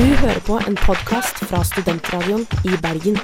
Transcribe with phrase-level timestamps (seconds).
[0.00, 3.18] Du hører på en podkast fra Studentradioen i Bergen.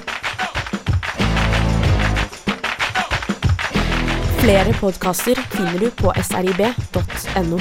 [4.43, 7.61] Flere podkaster finner du på srib.no.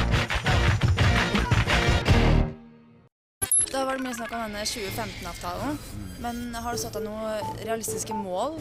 [3.71, 5.79] Da var det mye snakk om denne 2015-avtalen,
[6.19, 8.59] men har du satt deg noen realistiske mål?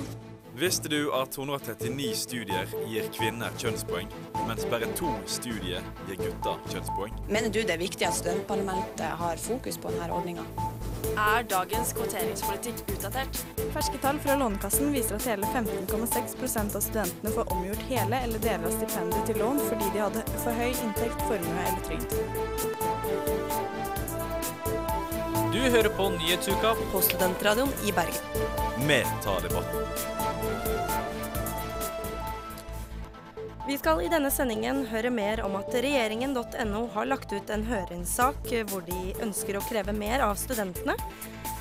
[0.57, 4.07] Visste du at 139 studier gir kvinner kjønnspoeng,
[4.47, 7.17] mens bare to studier gir gutter kjønnspoeng?
[7.27, 10.45] Mener du det er viktig at studentparlamentet har fokus på denne ordninga?
[11.19, 13.43] Er dagens kvoteringspolitikk utdatert?
[13.75, 18.71] Ferske tall fra Lånekassen viser at hele 15,6% av studentene får omgjort hele eller deler
[18.71, 22.11] av stipendet til lån fordi de hadde for høy inntekt, formue eller trygd.
[25.55, 28.23] Du hører på Nyhetsuka På Studentradioen i Bergen.
[28.87, 30.34] Vi tar debatten.
[33.67, 38.51] Vi skal i denne sendingen høre mer om at regjeringen.no har lagt ut en høringssak
[38.69, 40.99] hvor de ønsker å kreve mer av studentene.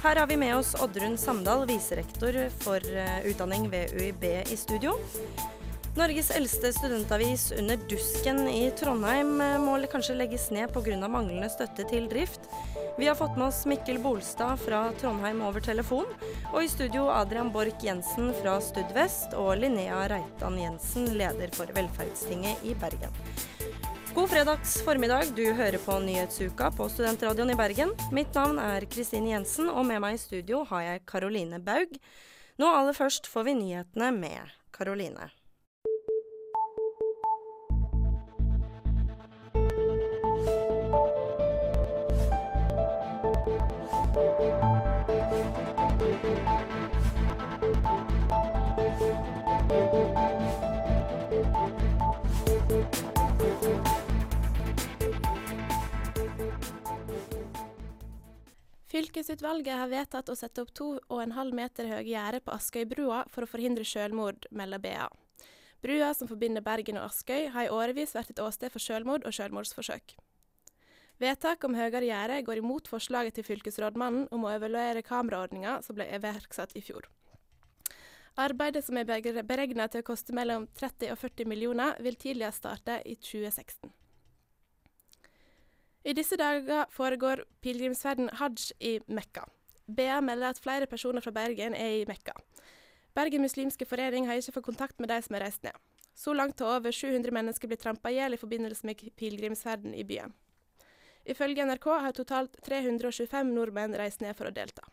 [0.04, 4.98] Her har vi med oss Oddrun Samdal, viserektor for eh, utdanning ved UiB i studio.
[5.94, 10.96] Norges eldste studentavis under Dusken i Trondheim må kanskje legges ned pga.
[11.08, 12.48] manglende støtte til drift.
[12.98, 16.10] Vi har fått med oss Mikkel Bolstad fra Trondheim over telefon,
[16.50, 22.66] og i studio Adrian Borch Jensen fra Studvest og Linnea Reitan Jensen, leder for Velferdstinget
[22.66, 23.14] i Bergen.
[24.16, 27.94] God fredags formiddag, du hører på Nyhetsuka på Studentradioen i Bergen.
[28.12, 32.02] Mitt navn er Kristine Jensen, og med meg i studio har jeg Karoline Baug.
[32.58, 35.30] Nå aller først får vi nyhetene med Karoline.
[58.94, 63.82] Fylkesutvalget har vedtatt å sette opp 2,5 meter høye gjerder på Askøybrua for å forhindre
[63.82, 65.08] selvmord, melder BA.
[65.82, 69.34] Brua som forbinder Bergen og Askøy, har i årevis vært et åsted for selvmord og
[69.34, 70.14] selvmordsforsøk.
[71.24, 76.10] Vedtaket om høyere gjerde går imot forslaget til fylkesrådmannen om å evaluere kameraordninga som ble
[76.18, 77.08] iverksatt i fjor.
[78.44, 82.98] Arbeidet, som er beregna til å koste mellom 30 og 40 millioner, vil tidligst starte
[83.06, 83.94] i 2016.
[86.04, 89.46] I disse dager foregår pilegrimsferden hajj i Mekka.
[89.88, 92.34] BA melder at flere personer fra Bergen er i Mekka.
[93.16, 95.78] Bergen muslimske forening har ikke fått kontakt med de som har reist ned.
[96.18, 100.04] Så langt har over 700 mennesker blitt trampa i hjel i forbindelse med pilegrimsferden i
[100.04, 100.34] byen.
[101.24, 104.84] Ifølge NRK har totalt 325 nordmenn reist ned for å delta.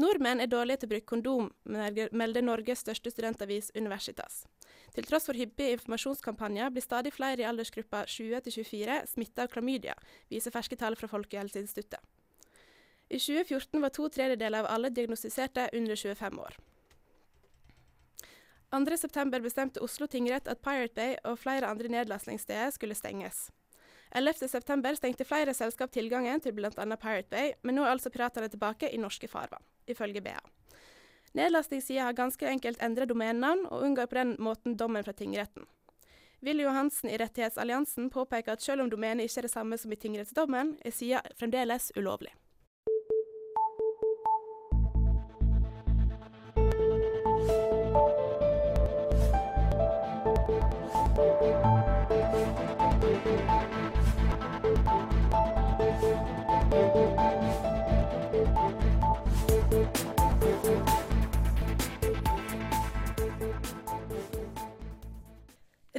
[0.00, 4.46] Nordmenn er dårlige til å bruke kondom, melder Norges største studentavis Universitas.
[4.96, 9.94] Til tross for hyppige informasjonskampanjer blir stadig flere i aldersgruppa 20-24 smitta av klamydia,
[10.32, 12.00] viser ferske tall fra Folkehelseinstituttet.
[13.10, 16.58] I 2014 var to tredjedeler av alle diagnostiserte under 25 år.
[18.70, 23.48] 2.9 bestemte Oslo tingrett at Pirate Bay og flere andre nedlastningssteder skulle stenges.
[24.10, 26.70] 11.9 stengte flere selskap tilgangen til bl.a.
[26.72, 30.38] Pirate Bay, men nå er altså piratene tilbake i norske farvann, ifølge BA.
[31.38, 35.68] Nedlastingssida har ganske enkelt endret domenenavn, og unngår på den måten dommen fra tingretten.
[36.42, 39.98] Willy Johansen i Rettighetsalliansen påpeker at selv om domenet ikke er det samme som i
[40.00, 42.32] tingrettsdommen, er sida fremdeles ulovlig.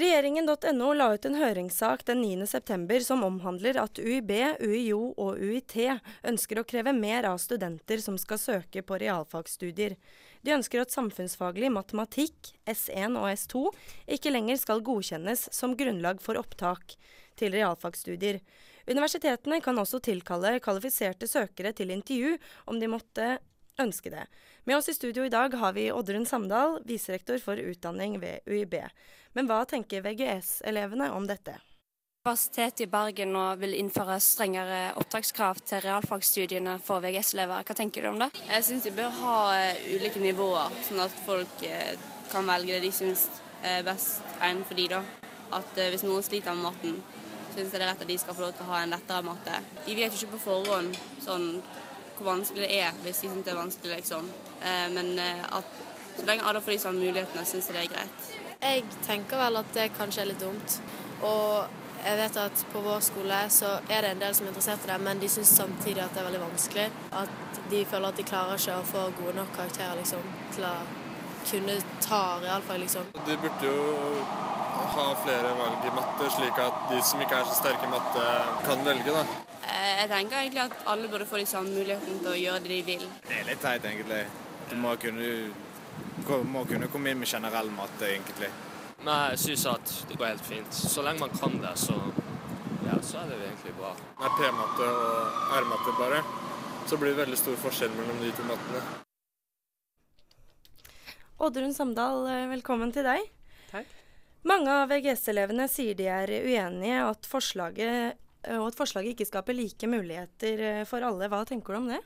[0.01, 5.75] Regjeringen.no la ut en høringssak den 9.9 som omhandler at UiB, UiO og UiT
[6.25, 9.93] ønsker å kreve mer av studenter som skal søke på realfagsstudier.
[10.41, 13.61] De ønsker at samfunnsfaglig matematikk, S1 og S2,
[14.17, 16.97] ikke lenger skal godkjennes som grunnlag for opptak
[17.37, 18.41] til realfagsstudier.
[18.89, 22.39] Universitetene kan også tilkalle kvalifiserte søkere til intervju
[22.73, 23.35] om de måtte
[23.83, 24.27] ønske det.
[24.69, 28.77] Med oss i studio i dag har vi Oddrun Samdal, viserektor for utdanning ved UiB.
[29.33, 31.57] Men hva tenker VGS-elevene om dette?
[32.21, 37.63] Universitetet i Bergen nå vil innføre strengere opptakskrav til realfagsstudiene for VGS-elever.
[37.65, 38.29] Hva tenker du om det?
[38.45, 41.95] Jeg syns de bør ha uh, ulike nivåer, sånn at folk uh,
[42.29, 43.25] kan velge det de syns
[43.65, 45.01] er best egnet for de da.
[45.57, 47.01] At hvis noen sliter med matten,
[47.55, 49.25] syns jeg det er rett at de skal få lov til å ha en lettere
[49.25, 49.57] matte.
[49.87, 51.49] De vet jo ikke på forhånd sånn
[52.17, 54.29] hvor vanskelig det er hvis de syns det er vanskelig, liksom.
[54.61, 55.77] Eh, men eh, at
[56.17, 58.31] så lenge alle får de samme mulighetene, syns jeg det er greit.
[58.61, 60.81] Jeg tenker vel at det kanskje er litt dumt.
[61.21, 64.87] Og Jeg vet at på vår skole så er det en del som er interessert
[64.87, 66.87] i det, men de syns samtidig at det er veldig vanskelig.
[67.13, 70.23] At de føler at de klarer ikke å få gode nok karakterer liksom,
[70.55, 70.73] til å
[71.51, 73.13] kunne ta realfag, liksom.
[73.27, 73.85] De burde jo
[74.95, 78.27] ha flere valg i matte, slik at de som ikke er så sterke i matte,
[78.65, 79.50] kan velge, da.
[80.01, 82.77] Jeg tenker egentlig at alle burde få de samme muligheten til å gjøre det de
[82.87, 83.03] vil.
[83.27, 84.23] Det er litt teit, egentlig.
[84.71, 85.27] Du må kunne,
[86.49, 88.49] må kunne komme inn med generell matte, egentlig.
[89.05, 90.73] Nei, jeg syns at det går helt fint.
[90.73, 91.99] Så lenge man kan det, så,
[92.87, 93.91] ja, så er det egentlig bra.
[94.17, 96.23] Det er P-matte og R-matte bare.
[96.89, 98.81] Så blir det veldig stor forskjell mellom de to mattene.
[101.45, 102.25] Oddrun Samdal,
[102.55, 103.29] velkommen til deg.
[103.69, 103.93] Takk.
[104.49, 109.57] Mange av VGS-elevene sier de er uenige og at forslaget, og at forslaget ikke skaper
[109.57, 111.29] like muligheter eh, for alle.
[111.29, 112.01] Hva tenker du om det?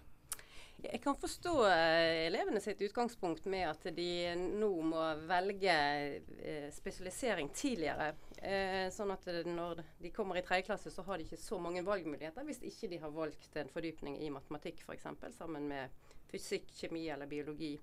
[0.85, 7.49] Jeg kan forstå eh, elevene sitt utgangspunkt med at de nå må velge eh, spesialisering
[7.55, 8.11] tidligere.
[8.37, 11.85] Eh, sånn at når de kommer i tredje klasse, så har de ikke så mange
[11.85, 15.07] valgmuligheter hvis ikke de har valgt en fordypning i matematikk f.eks.
[15.37, 17.77] sammen med fysikk, kjemi eller biologi.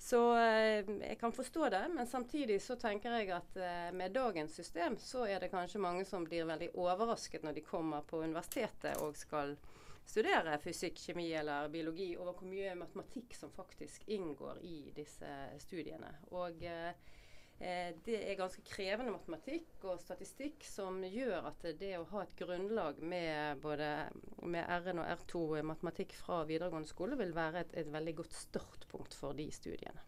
[0.00, 4.54] Så eh, jeg kan forstå det, men samtidig så tenker jeg at eh, med dagens
[4.56, 8.96] system så er det kanskje mange som blir veldig overrasket når de kommer på universitetet
[9.04, 9.52] og skal
[10.08, 16.14] studere fysikk, kjemi eller biologi, over hvor mye matematikk som faktisk inngår i disse studiene.
[16.32, 16.96] Og eh,
[17.60, 23.02] det er ganske krevende matematikk og statistikk som gjør at det å ha et grunnlag
[23.04, 23.90] med både
[24.48, 29.16] med R1 og R2 matematikk fra videregående skole vil være et, et veldig godt startpunkt
[29.18, 30.00] for de studiene.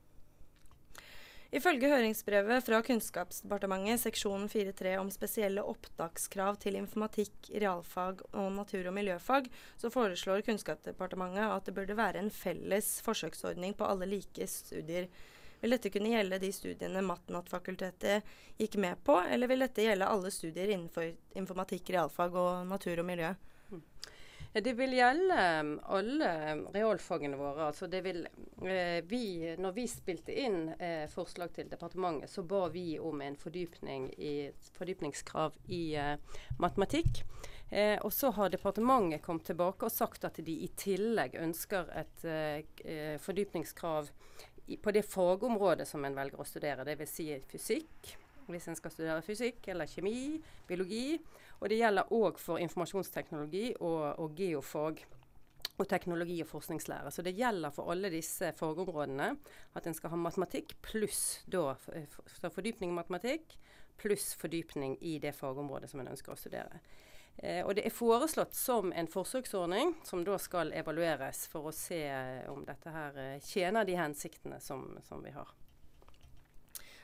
[1.53, 8.97] Ifølge høringsbrevet fra Kunnskapsdepartementet seksjon 4.3 om spesielle opptakskrav til informatikk, realfag og natur- og
[8.97, 15.11] miljøfag, så foreslår Kunnskapsdepartementet at det burde være en felles forsøksordning på alle like studier.
[15.63, 18.27] Vil dette kunne gjelde de studiene Matnat-fakultetet
[18.59, 23.07] gikk med på, eller vil dette gjelde alle studier innenfor informatikk, realfag og natur og
[23.07, 23.31] miljø?
[24.53, 26.31] Det vil gjelde um, alle
[26.75, 27.71] realfagene våre.
[27.71, 28.27] Altså vil,
[28.61, 33.39] eh, vi, når vi spilte inn eh, forslag til departementet, så ba vi om en
[33.41, 36.19] fordypning i, fordypningskrav i eh,
[36.61, 37.25] matematikk.
[38.05, 42.27] Og så har departementet kommet tilbake og sagt at de i tillegg ønsker et
[43.25, 44.11] fordypningskrav
[44.77, 47.15] på det fagområdet som en velger å studere, dvs.
[47.15, 48.13] Si fysikk,
[48.49, 50.39] hvis en skal studere fysikk, eller kjemi,
[50.69, 51.19] biologi.
[51.61, 55.05] Og det gjelder òg for informasjonsteknologi og, og geofag.
[55.81, 57.11] Og teknologi og forskningslære.
[57.11, 59.31] Så det gjelder for alle disse fagområdene
[59.79, 61.73] at en skal ha matematikk pluss da
[62.53, 63.57] fordypning i matematikk
[64.03, 66.83] pluss fordypning i det fagområdet som en ønsker å studere.
[67.37, 72.05] Eh, og det er foreslått som en forsøksordning som da skal evalueres for å se
[72.53, 75.49] om dette her eh, tjener de hensiktene som, som vi har.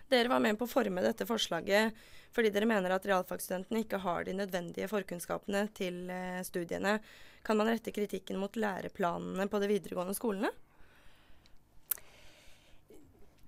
[0.08, 1.96] Dere var med på å forme dette forslaget
[2.32, 6.98] fordi dere mener at realfagsstudentene ikke har de nødvendige forkunnskapene til eh, studiene.
[7.44, 10.52] Kan man rette kritikken mot læreplanene på de videregående skolene?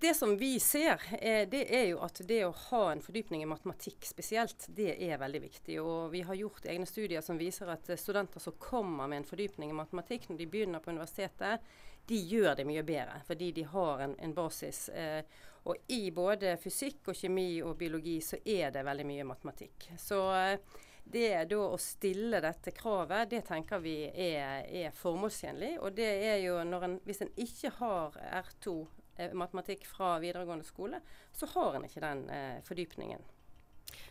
[0.00, 3.48] Det som vi ser, eh, det er jo at det å ha en fordypning i
[3.48, 5.76] matematikk spesielt, det er veldig viktig.
[5.82, 9.28] Og vi har gjort egne studier som viser at eh, studenter som kommer med en
[9.28, 11.60] fordypning i matematikk når de begynner på universitetet,
[12.08, 14.86] de gjør det mye bedre fordi de har en, en basis.
[14.88, 15.20] Eh,
[15.68, 19.90] og i både fysikk og kjemi og biologi så er det veldig mye matematikk.
[20.00, 20.22] Så
[21.04, 25.74] det da å stille dette kravet, det tenker vi er, er formålstjenlig.
[25.82, 28.99] Og det er jo når en, hvis en ikke har R2 eh,
[29.36, 31.00] matematikk fra videregående skole,
[31.32, 33.22] så har en ikke den eh, fordypningen.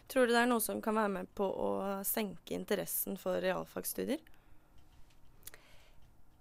[0.10, 1.70] Tror du det er noe som kan være med på å
[2.08, 4.22] senke interessen for realfagsstudier?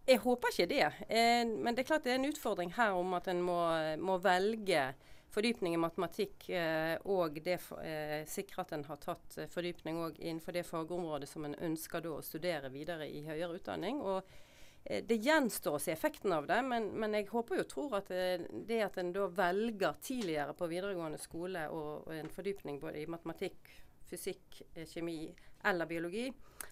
[0.08, 0.86] Jeg håper ikke det.
[1.08, 3.60] Eh, men det er klart det er en utfordring her om at en må,
[4.00, 4.88] må velge
[5.30, 10.00] fordypning i matematikk eh, og det for, eh, sikre at en har tatt eh, fordypning
[10.06, 14.00] òg innenfor det fagområdet som en ønsker da å studere videre i høyere utdanning.
[14.00, 14.46] Og eh,
[14.84, 18.12] det gjenstår å se effekten av det, men, men jeg håper jo og tror at
[18.12, 23.02] det, det at en da velger tidligere på videregående skole og, og en fordypning både
[23.02, 23.72] i matematikk,
[24.08, 25.20] fysikk, eh, kjemi
[25.68, 26.28] eller biologi,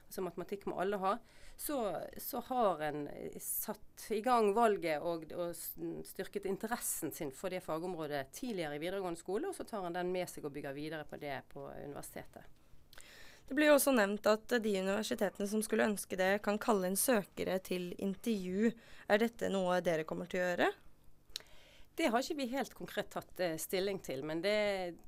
[0.06, 1.16] altså matematikk må alle ha,
[1.56, 1.78] så,
[2.20, 3.06] så har en
[3.40, 5.56] satt i gang valget og, og,
[6.06, 10.12] styrket interessen sin for det fagområdet tidligere i videregående skole, og så tar en den
[10.12, 12.44] med seg og bygger videre på det på universitetet.
[13.46, 16.98] Det blir jo også nevnt at de universitetene som skulle ønske det, kan kalle inn
[16.98, 18.72] søkere til intervju.
[19.06, 20.72] Er dette noe dere kommer til å gjøre?
[21.96, 24.56] Det har ikke vi helt konkret tatt eh, stilling til, men det,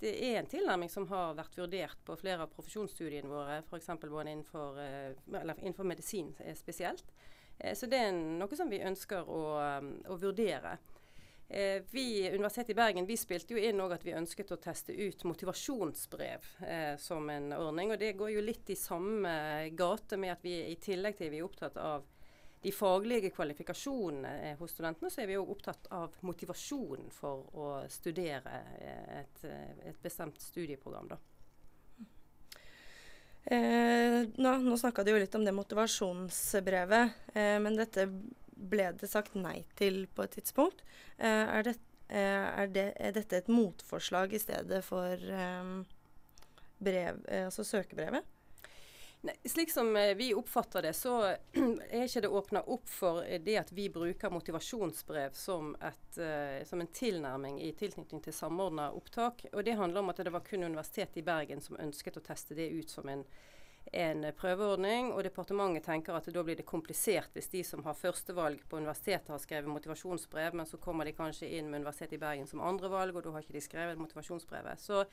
[0.00, 3.90] det, er en tilnærming som har vært vurdert på flere av profesjonsstudiene våre, f.eks.
[4.06, 5.10] både innenfor, eh,
[5.58, 7.10] innenfor, medisin eh, spesielt.
[7.58, 9.42] Eh, så det er noe som vi ønsker å,
[10.08, 10.78] å vurdere.
[11.50, 15.24] Eh, vi, Universitetet i Bergen vi spilte jo inn at vi ønsket å teste ut
[15.24, 17.92] motivasjonsbrev eh, som en ordning.
[17.92, 19.32] og Det går jo litt i samme
[19.72, 22.04] gate med at vi i tillegg til vi er opptatt av
[22.60, 27.68] de faglige kvalifikasjonene eh, hos studentene, så er vi òg opptatt av motivasjonen for å
[27.88, 31.14] studere eh, et, eh, et bestemt studieprogram.
[31.14, 31.20] da.
[33.48, 38.04] Eh, nå nå snakka du jo litt om det motivasjonsbrevet, eh, men dette
[38.58, 40.82] ble det sagt nei til på et tidspunkt.
[41.16, 41.76] Eh, er, det,
[42.08, 45.70] eh, er, det, er, dette et motforslag i stedet for eh,
[46.78, 48.34] brev, altså søkebrevet?
[49.26, 51.16] Nei, slik som vi oppfatter det, så
[51.90, 56.20] er ikke det åpna opp for det at vi bruker motivasjonsbrev som, et,
[56.70, 59.42] som en tilnærming i tilknytning til samordna opptak.
[59.50, 62.54] Og Det handler om at det var kun Universitetet i Bergen som ønsket å teste
[62.54, 63.26] det ut som en
[63.92, 68.62] en prøveordning, og departementet tenker at da blir det komplisert hvis de som har førstevalg
[68.68, 72.50] på universitetet har skrevet motivasjonsbrev, men så kommer de kanskje inn med Universitetet i Bergen
[72.50, 74.82] som andrevalg, og da har ikke de skrevet motivasjonsbrevet.
[74.82, 75.04] Så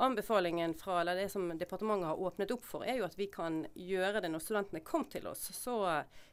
[0.00, 3.64] anbefalingen fra, eller det som departementet har åpnet opp for, er jo at vi kan
[3.74, 5.48] gjøre det når studentene kom til oss.
[5.56, 5.80] Så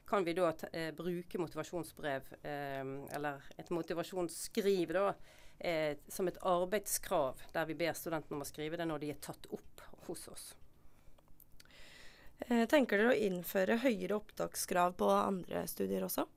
[0.08, 2.84] kan vi da eh, bruke motivasjonsbrev, eh,
[3.17, 5.10] eller et motivasjonsskriv, da,
[5.60, 9.20] eh, som et arbeidskrav, der vi ber studentene om å skrive det når de er
[9.24, 10.48] tatt opp hos oss.
[12.39, 16.27] Eh, tenker dere å innføre høyere opptakskrav på andre studier også?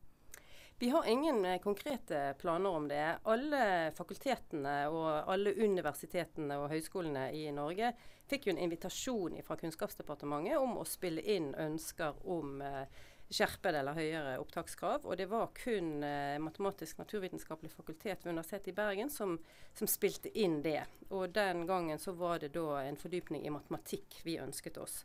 [0.80, 3.04] Vi har ingen eh, konkrete planer om det.
[3.28, 7.92] Alle fakultetene og alle universitetene og høyskolene i Norge
[8.30, 12.86] fikk jo en invitasjon fra Kunnskapsdepartementet om å spille inn ønsker om eh,
[13.28, 15.04] skjerpede eller høyere opptakskrav.
[15.04, 16.00] Og det var kun
[16.48, 19.36] Matematisk-naturvitenskapelig fakultet ved Universitetet i Bergen som,
[19.76, 20.80] som, spilte inn det.
[21.12, 25.04] Og den gangen så var det da en fordypning i matematikk vi ønsket oss.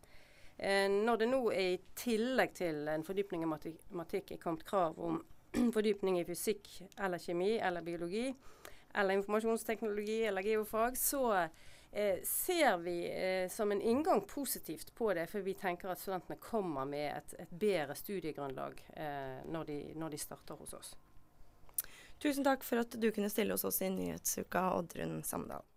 [0.57, 4.99] Eh, når det nå er i tillegg til en fordypning i matematikk er kommet krav
[4.99, 5.19] om
[5.75, 8.29] fordypning i fysikk eller kjemi eller biologi
[8.95, 11.33] eller informasjonsteknologi eller geofag, så
[11.91, 16.39] eh, ser vi eh, som en inngang positivt på det, for vi tenker at studentene
[16.39, 20.95] kommer med et, et bedre studiegrunnlag eh, når, de, når, de, starter hos oss.
[22.19, 25.67] Tusen takk for at du kunne stille hos oss i Nyhetsuka, Oddrun Samdal.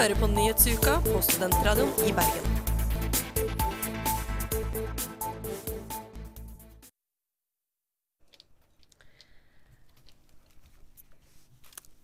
[0.00, 2.46] Hører på Nyhetsuka på Studentradioen i Bergen.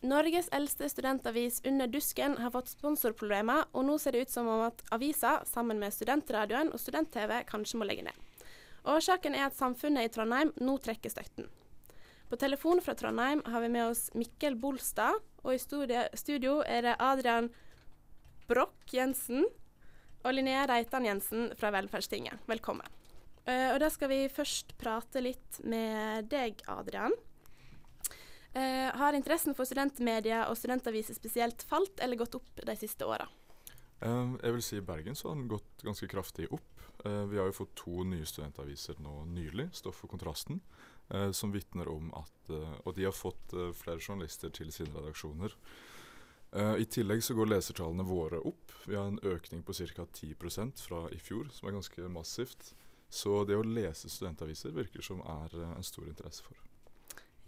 [0.04, 4.68] Norges eldste studentavis Under dusken har fått sponsorproblemer, og nå ser det ut som om
[4.68, 8.24] at avisa, sammen med Studentradioen og Student-TV, kanskje må legge ned.
[8.84, 11.48] Årsaken er at samfunnet i Trondheim nå trekker støtten.
[12.28, 15.62] På telefon fra Trondheim har vi med oss Mikkel Bolstad, og i
[16.12, 17.48] studio er det Adrian
[18.46, 19.42] Broch Jensen
[20.22, 22.44] og Linnea Reitan Jensen fra Velferdstinget.
[22.46, 22.86] Velkommen.
[23.46, 27.14] Uh, og Da skal vi først prate litt med deg, Adrian.
[28.56, 33.26] Uh, har interessen for studentmedia og studentaviser spesielt falt eller gått opp de siste åra?
[34.02, 36.72] Uh, jeg vil si I Bergen så har den gått ganske kraftig opp.
[37.06, 40.62] vi har jo fått to nye studentaviser nå nylig, Stoff og Kontrasten,
[41.36, 42.50] som vitner om at
[42.84, 45.52] Og de har fått flere journalister til sine redaksjoner.
[46.56, 48.72] Uh, I tillegg så går lesertallene våre opp.
[48.86, 50.06] Vi har en økning på ca.
[50.12, 52.70] 10% fra i fjor, som er ganske massivt.
[53.12, 56.56] Så det å lese studentaviser virker som er uh, en stor interesse for.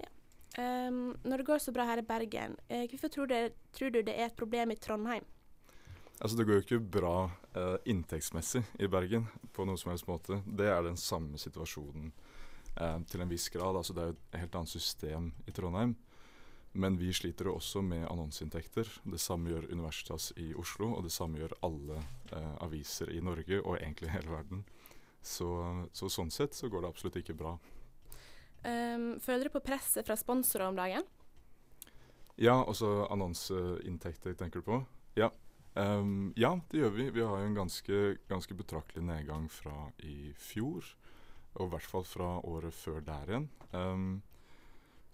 [0.03, 0.11] Ja.
[0.59, 3.41] Um, når det går så bra her i Bergen, uh, hvorfor tror, det,
[3.73, 5.25] tror, du det er et problem i Trondheim?
[6.19, 7.17] Altså Det går jo ikke bra
[7.87, 10.41] inntektsmessig i Bergen på noen som helst måte.
[10.45, 12.11] Det er den samme situasjonen
[13.07, 13.79] til en viss grad.
[13.79, 15.95] Altså Det er jo et helt annet system i Trondheim.
[16.73, 18.91] Men vi sliter også med annonseinntekter.
[19.09, 21.97] Det samme gjør Universitas i Oslo, og det samme gjør alle
[22.33, 24.65] eh, aviser i Norge, og egentlig hele verden.
[25.23, 25.49] Så,
[25.93, 27.57] så, sånn sett så går det absolutt ikke bra.
[28.63, 31.07] Um, føler du på presset fra sponsorer om dagen?
[32.39, 34.81] Ja, altså annonseinntekter, tenker du på?
[35.19, 35.33] Ja.
[35.75, 37.11] Um, ja, det gjør vi.
[37.15, 37.99] Vi har jo en ganske,
[38.31, 40.87] ganske betraktelig nedgang fra i fjor.
[41.59, 43.49] Og i hvert fall fra året før der igjen.
[43.73, 44.09] Um,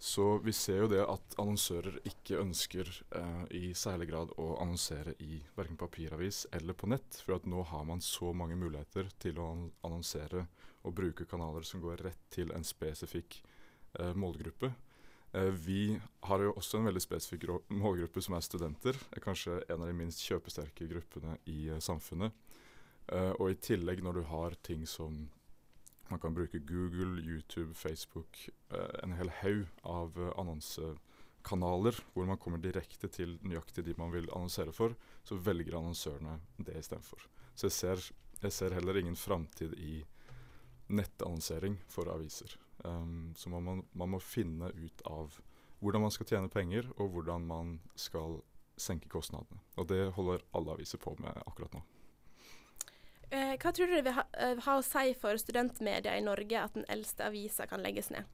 [0.05, 5.15] så vi ser jo det at annonsører ikke ønsker eh, i særlig grad å annonsere
[5.25, 7.17] i verken papiravis eller på nett.
[7.25, 9.47] For at nå har man så mange muligheter til å
[9.81, 10.43] annonsere
[10.85, 13.39] og bruke kanaler som går rett til en spesifikk
[13.97, 14.69] eh, målgruppe.
[15.33, 19.01] Eh, vi har jo også en veldig spesifikk målgruppe som er studenter.
[19.09, 22.37] Er kanskje en av de minst kjøpesterke gruppene i eh, samfunnet.
[23.09, 25.25] Eh, og i tillegg når du har ting som
[26.07, 32.37] Man kan bruke Google, YouTube, Facebook, eh, en hel haug av eh, annonsekanaler hvor man
[32.41, 34.93] kommer direkte til nøyaktig de man vil annonsere for.
[35.23, 37.25] Så velger annonsørene det istedenfor.
[37.55, 38.05] Så jeg ser,
[38.43, 40.03] jeg ser heller ingen framtid i
[40.93, 42.53] nettannonsering for aviser.
[42.85, 45.39] Um, så man må, man må finne ut av
[45.81, 48.39] hvordan man skal tjene penger, og hvordan man skal
[48.77, 49.61] senke kostnadene.
[49.79, 51.81] Og det holder alle aviser på med akkurat nå.
[53.33, 56.59] Eh, hva tror du det vil ha, uh, ha, å si for studentmedia i Norge
[56.61, 58.27] at den eldste avisa kan legges ned?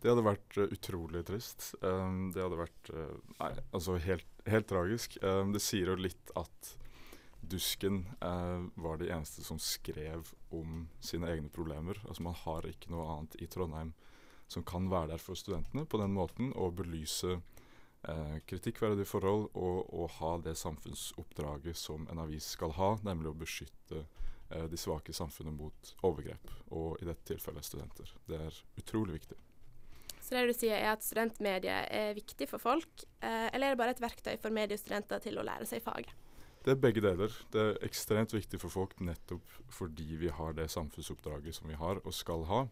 [0.00, 1.72] Det hadde vært uh, utrolig trist.
[1.84, 5.18] Um, det hadde vært uh, nei, altså helt, helt tragisk.
[5.24, 6.74] Um, det sier jo litt at
[7.44, 8.06] Dusken
[8.80, 11.98] var de eneste som skrev om sine egne problemer.
[12.08, 13.90] Altså Man har ikke noe annet i Trondheim
[14.48, 17.42] som kan være der for studentene på den måten, og belyse
[18.08, 23.38] eh, kritikkverdige forhold og, og, ha det samfunnsoppdraget som en avis skal ha, nemlig å
[23.44, 28.14] beskytte eh, de svake i samfunnet mot overgrep, og i dette tilfellet studenter.
[28.28, 29.40] Det er utrolig viktig.
[30.24, 33.80] Så det du sier er at studentmediet er viktig for folk, eh, eller er det
[33.82, 36.14] bare et verktøy for mediestudenter til å lære seg faget?
[36.64, 37.32] Det er begge deler.
[37.52, 42.00] Det er ekstremt viktig for folk nettopp fordi vi har det samfunnsoppdraget som vi har
[42.00, 42.62] og skal ha.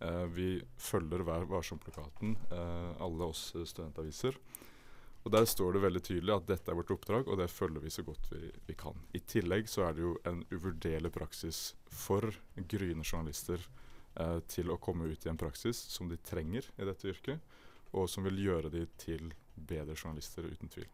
[0.00, 0.48] Eh, vi
[0.80, 4.38] følger Vær varsom-plakaten, eh, alle oss studentaviser.
[5.24, 7.92] Og Der står det veldig tydelig at dette er vårt oppdrag, og det følger vi
[7.92, 8.98] så godt vi, vi kan.
[9.16, 12.28] I tillegg så er det jo en uvurderlig praksis for
[12.68, 13.62] gryende journalister
[14.20, 17.40] eh, til å komme ut i en praksis som de trenger i dette yrket,
[17.96, 20.90] og som vil gjøre de til bedre journalister, uten tvil.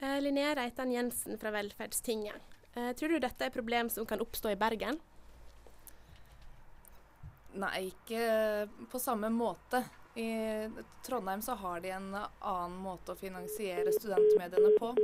[0.00, 2.56] Eh, Linnea Reitan Jensen fra Velferdstinget.
[2.74, 4.98] Eh, tror du dette er et problem som kan oppstå i Bergen?
[7.56, 9.84] Nei, ikke på samme måte.
[10.16, 10.70] I
[11.04, 14.94] Trondheim så har de en annen måte å finansiere studentmediene på.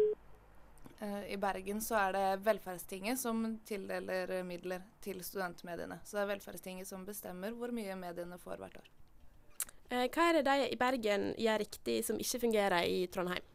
[1.02, 5.98] Eh, I Bergen så er det Velferdstinget som tildeler midler til studentmediene.
[6.04, 8.88] Så det er Velferdstinget som bestemmer hvor mye mediene får hvert år.
[9.90, 13.50] Eh, hva er det de i Bergen gjør riktig som ikke fungerer i Trondheim?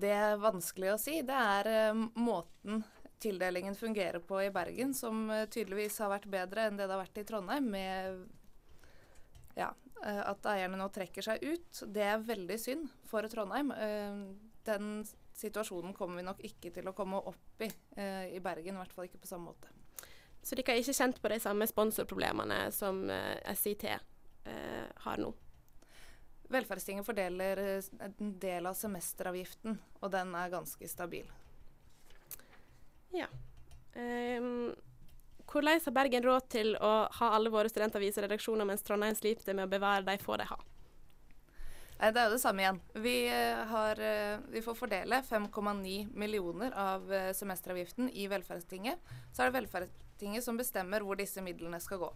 [0.00, 1.20] Det er vanskelig å si.
[1.28, 2.86] Det er eh, måten
[3.20, 7.18] tildelingen fungerer på i Bergen som tydeligvis har vært bedre enn det det har vært
[7.18, 8.28] i Trondheim, med
[9.58, 9.72] ja,
[10.04, 11.82] eh, at eierne nå trekker seg ut.
[11.94, 13.72] Det er veldig synd for Trondheim.
[13.74, 14.20] Eh,
[14.68, 15.02] den
[15.38, 18.94] situasjonen kommer vi nok ikke til å komme opp i eh, i Bergen, i hvert
[18.94, 19.72] fall ikke på samme måte.
[20.42, 23.02] Så dere har ikke kjent på de samme sponsorproblemene som
[23.58, 23.84] SIT
[25.04, 25.32] har nå?
[26.48, 27.60] Velferdstinget fordeler
[28.06, 31.26] en del av semesteravgiften, og den er ganske stabil.
[33.12, 33.28] Ja.
[33.98, 34.70] Um,
[35.48, 39.56] hvordan har Bergen råd til å ha alle våre studentaviser og redaksjoner, mens Trondheim sliter
[39.56, 40.66] med å bevare de få de har?
[41.98, 42.80] Det er jo det samme igjen.
[43.02, 48.98] Vi, eh, har, eh, vi får fordele 5,9 millioner av eh, semesteravgiften i Velferdstinget.
[49.32, 52.12] Så er det Velferdstinget som bestemmer hvor disse midlene skal gå.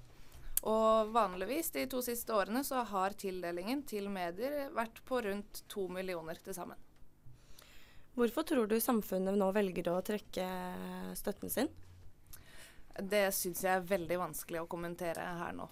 [0.62, 5.88] Og vanligvis de to siste årene så har tildelingen til medier vært på rundt to
[5.88, 6.78] millioner til sammen.
[8.14, 10.46] Hvorfor tror du samfunnet nå velger å trekke
[11.18, 11.72] støtten sin?
[12.98, 15.68] Det syns jeg er veldig vanskelig å kommentere her nå.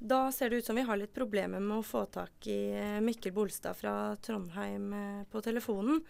[0.00, 3.00] Da ser det ut som vi har litt problemer med å få tak i eh,
[3.04, 6.00] Mikkel Bolstad fra Trondheim eh, på telefonen.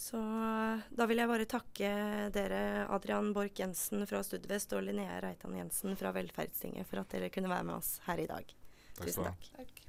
[0.00, 1.90] Så eh, da vil jeg bare takke
[2.32, 7.28] dere, Adrian Borch Jensen fra Studvest og Linnea Reitan Jensen fra Velferdstinget, for at dere
[7.34, 8.56] kunne være med oss her i dag.
[8.94, 9.50] Takk Tusen takk.
[9.58, 9.84] takk.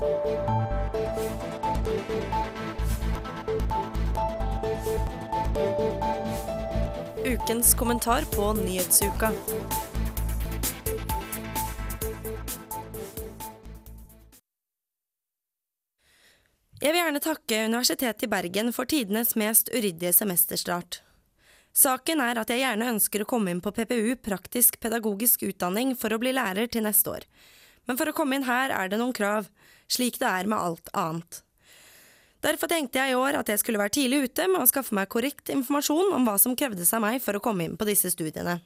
[0.00, 0.08] Ukens
[7.74, 9.32] kommentar på Nyhetsuka.
[16.80, 21.02] Jeg vil gjerne takke Universitetet i Bergen for tidenes mest uryddige semesterstart.
[21.76, 26.16] Saken er at jeg gjerne ønsker å komme inn på PPU praktisk pedagogisk utdanning for
[26.16, 27.28] å bli lærer til neste år.
[27.88, 29.48] Men for å komme inn her er det noen krav,
[29.90, 31.42] slik det er med alt annet.
[32.40, 35.10] Derfor tenkte jeg i år at jeg skulle være tidlig ute med å skaffe meg
[35.12, 38.60] korrekt informasjon om hva som krevdes av meg for å komme inn på disse studiene.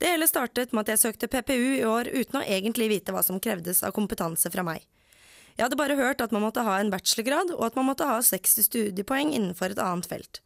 [0.00, 3.20] Det hele startet med at jeg søkte PPU i år uten å egentlig vite hva
[3.24, 4.86] som krevdes av kompetanse fra meg.
[5.58, 8.16] Jeg hadde bare hørt at man måtte ha en bachelorgrad, og at man måtte ha
[8.24, 10.40] 60 studiepoeng innenfor et annet felt.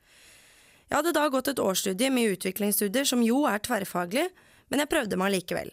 [0.89, 4.27] Jeg hadde da gått et årsstudie med utviklingsstudier som jo er tverrfaglig,
[4.73, 5.71] men jeg prøvde meg likevel.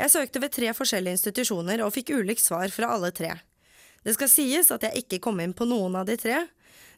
[0.00, 3.34] Jeg søkte ved tre forskjellige institusjoner og fikk ulikt svar fra alle tre.
[4.00, 6.46] Det skal sies at jeg ikke kom inn på noen av de tre.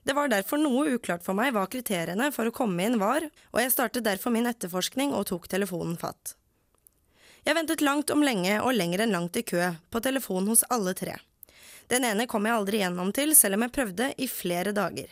[0.07, 3.59] Det var derfor noe uklart for meg hva kriteriene for å komme inn var, og
[3.59, 6.37] jeg startet derfor min etterforskning og tok telefonen fatt.
[7.43, 10.95] Jeg ventet langt om lenge og lenger enn langt i kø, på telefon hos alle
[10.95, 11.17] tre.
[11.91, 15.11] Den ene kom jeg aldri gjennom til, selv om jeg prøvde i flere dager.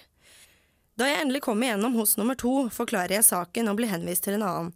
[0.95, 4.39] Da jeg endelig kom igjennom hos nummer to, forklarer jeg saken og blir henvist til
[4.39, 4.71] en annen.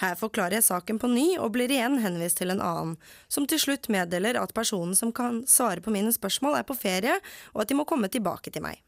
[0.00, 2.96] Her forklarer jeg saken på ny og blir igjen henvist til en annen,
[3.28, 7.18] som til slutt meddeler at personen som kan svare på mine spørsmål, er på ferie,
[7.52, 8.80] og at de må komme tilbake til meg.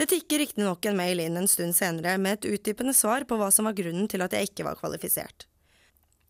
[0.00, 3.50] Det tikker riktignok en mail inn en stund senere med et utdypende svar på hva
[3.52, 5.44] som var grunnen til at jeg ikke var kvalifisert.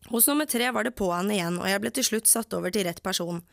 [0.09, 2.87] Hos nummer tre var det på'n igjen, og jeg ble til slutt satt over til
[2.87, 3.43] rett person.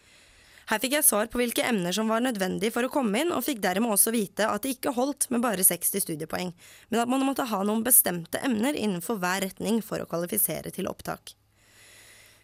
[0.68, 3.44] Her fikk jeg svar på hvilke emner som var nødvendig for å komme inn, og
[3.46, 6.50] fikk dermed også vite at det ikke holdt med bare 60 studiepoeng,
[6.92, 10.90] men at man måtte ha noen bestemte emner innenfor hver retning for å kvalifisere til
[10.90, 11.32] opptak.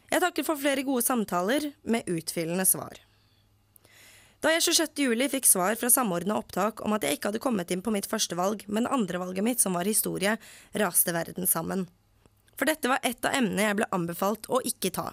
[0.09, 2.97] Jeg takker for flere gode samtaler med utfyllende svar.
[4.45, 5.05] Da jeg 26.
[5.05, 8.09] juli fikk svar fra Samordna opptak om at jeg ikke hadde kommet inn på mitt
[8.09, 10.37] første valg, men andrevalget mitt, som var historie,
[10.81, 11.87] raste verden sammen.
[12.57, 15.11] For dette var et av emnene jeg ble anbefalt å ikke ta.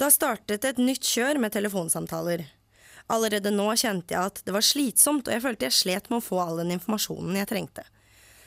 [0.00, 2.46] Da startet et nytt kjør med telefonsamtaler.
[3.12, 6.24] Allerede nå kjente jeg at det var slitsomt, og jeg følte jeg slet med å
[6.24, 7.84] få all den informasjonen jeg trengte.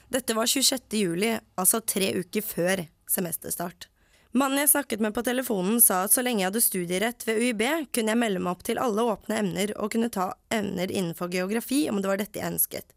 [0.10, 0.95] Dette var 26.
[0.97, 3.89] juli, altså tre uker før semesterstart.
[4.36, 7.62] Mannen jeg snakket med på telefonen sa at så lenge jeg hadde studierett ved UiB,
[7.95, 11.86] kunne jeg melde meg opp til alle åpne emner og kunne ta emner innenfor geografi
[11.91, 12.91] om det var dette jeg ønsket.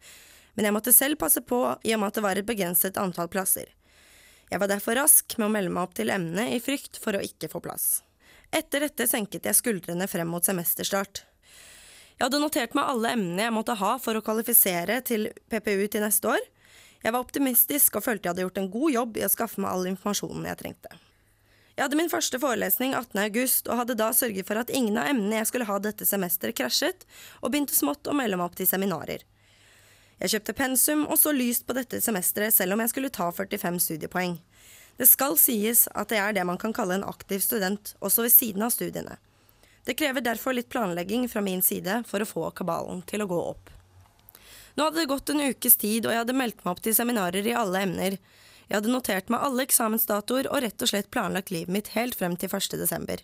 [0.58, 3.30] Men jeg måtte selv passe på i og med at det var et begrenset antall
[3.30, 3.70] plasser.
[4.50, 7.22] Jeg var derfor rask med å melde meg opp til emnet i frykt for å
[7.22, 8.00] ikke få plass.
[8.54, 11.24] Etter dette senket jeg skuldrene frem mot semesterstart.
[12.18, 16.02] Jeg hadde notert meg alle emnene jeg måtte ha for å kvalifisere til PPU til
[16.02, 16.40] neste år.
[17.04, 19.70] Jeg var optimistisk og følte jeg hadde gjort en god jobb i å skaffe meg
[19.70, 20.98] all informasjonen jeg trengte.
[21.78, 23.20] Jeg hadde min første forelesning 18.
[23.22, 26.56] august, og hadde da sørget for at ingen av emnene jeg skulle ha dette semesteret,
[26.58, 27.06] krasjet,
[27.38, 29.22] og begynte smått å melde meg opp til seminarer.
[30.18, 33.78] Jeg kjøpte pensum og så lyst på dette semesteret selv om jeg skulle ta 45
[33.84, 34.34] studiepoeng.
[34.98, 38.34] Det skal sies at jeg er det man kan kalle en aktiv student, også ved
[38.34, 39.14] siden av studiene.
[39.87, 43.38] Det krever derfor litt planlegging fra min side for å få kabalen til å gå
[43.54, 43.70] opp.
[44.74, 47.46] Nå hadde det gått en ukes tid, og jeg hadde meldt meg opp til seminarer
[47.46, 48.18] i alle emner.
[48.66, 52.37] Jeg hadde notert meg alle eksamensdatoer og rett og slett planlagt livet mitt helt frem
[52.37, 52.76] til 1.
[52.82, 53.22] desember.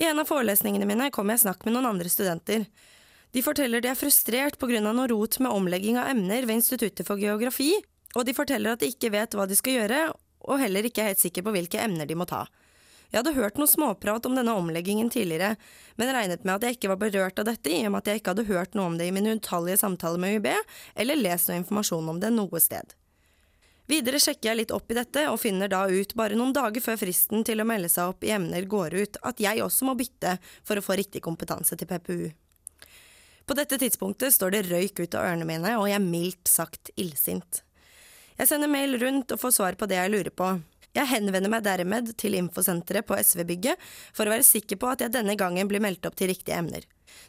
[0.00, 2.64] I en av forelesningene mine kom jeg i snakk med noen andre studenter.
[3.34, 4.80] De forteller de er frustrert pga.
[4.80, 7.74] noe rot med omlegging av emner ved Instituttet for geografi,
[8.16, 10.02] og de forteller at de ikke vet hva de skal gjøre,
[10.46, 12.46] og heller ikke helt sikker på hvilke emner de må ta.
[13.10, 15.56] Jeg hadde hørt noe småprat om denne omleggingen tidligere,
[15.98, 18.20] men regnet med at jeg ikke var berørt av dette i og med at jeg
[18.20, 20.50] ikke hadde hørt noe om det i mine utallige samtaler med UiB,
[20.94, 22.94] eller lest noe informasjon om det noe sted.
[23.90, 27.00] Videre sjekker jeg litt opp i dette, og finner da ut, bare noen dager før
[27.00, 30.36] fristen til å melde seg opp i emner går ut, at jeg også må bytte
[30.62, 32.28] for å få riktig kompetanse til PPU.
[33.50, 36.92] På dette tidspunktet står det røyk ut av ørene mine, og jeg er mildt sagt
[36.94, 37.64] illsint.
[38.40, 40.46] Jeg sender mail rundt og får svar på det jeg lurer på.
[40.96, 43.82] Jeg henvender meg dermed til infosenteret på SV-bygget
[44.16, 46.86] for å være sikker på at jeg denne gangen blir meldt opp til riktige emner.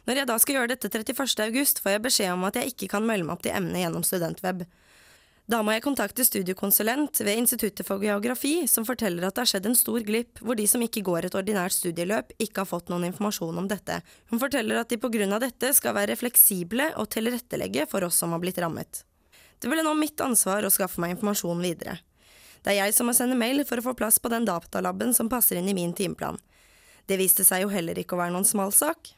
[0.08, 1.44] Når jeg da skal gjøre dette 31.
[1.44, 4.06] august, får jeg beskjed om at jeg ikke kan melde meg opp til emnet gjennom
[4.08, 4.64] Studentweb.
[5.52, 9.68] Da må jeg kontakte studiekonsulent ved Instituttet for geografi, som forteller at det har skjedd
[9.68, 13.10] en stor glipp, hvor de som ikke går et ordinært studieløp, ikke har fått noen
[13.10, 14.00] informasjon om dette.
[14.32, 18.22] Hun forteller at de på grunn av dette skal være fleksible og tilrettelegge for oss
[18.22, 19.04] som har blitt rammet.
[19.62, 22.00] Det ble nå mitt ansvar å skaffe meg informasjon videre.
[22.62, 25.30] Det er jeg som må sende mail for å få plass på den datalaben som
[25.30, 26.38] passer inn i min timeplan.
[27.06, 29.14] Det viste seg jo heller ikke å være noen smal sak.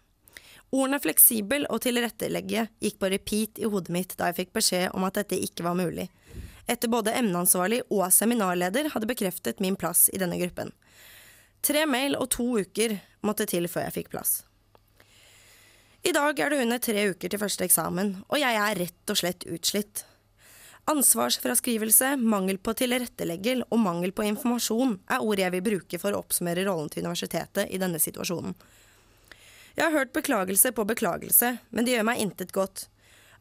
[0.74, 5.04] Ordene fleksibel og tilrettelegge gikk på repeat i hodet mitt da jeg fikk beskjed om
[5.08, 6.08] at dette ikke var mulig,
[6.66, 10.72] etter både emneansvarlig og seminarleder hadde bekreftet min plass i denne gruppen.
[11.64, 14.42] Tre mail og to uker måtte til før jeg fikk plass.
[16.04, 19.16] I dag er det under tre uker til første eksamen, og jeg er rett og
[19.16, 20.04] slett utslitt.
[20.84, 26.20] Ansvarsfraskrivelse, mangel på tilrettelegger og mangel på informasjon er ord jeg vil bruke for å
[26.20, 28.52] oppsummere rollen til universitetet i denne situasjonen.
[29.74, 32.84] Jeg har hørt beklagelse på beklagelse, men det gjør meg intet godt.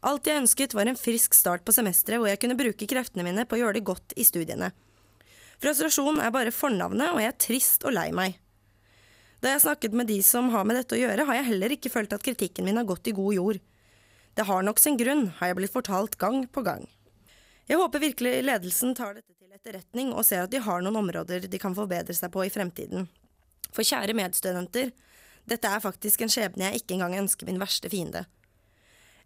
[0.04, 3.44] Alt jeg ønsket var en frisk start på semesteret hvor jeg kunne bruke kreftene mine
[3.44, 4.72] på å gjøre det godt i studiene.
[5.60, 8.40] Frustrasjon er bare fornavnet, og jeg er trist og lei meg.
[9.44, 11.92] Da jeg snakket med de som har med dette å gjøre, har jeg heller ikke
[11.92, 13.62] følt at kritikken min har gått i god jord.
[14.34, 16.88] Det har nok sin grunn, har jeg blitt fortalt gang på gang.
[17.66, 21.46] Jeg håper virkelig ledelsen tar dette til etterretning og ser at de har noen områder
[21.48, 23.08] de kan forbedre seg på i fremtiden.
[23.72, 24.92] For kjære medstudenter,
[25.48, 28.26] dette er faktisk en skjebne jeg ikke engang ønsker min verste fiende.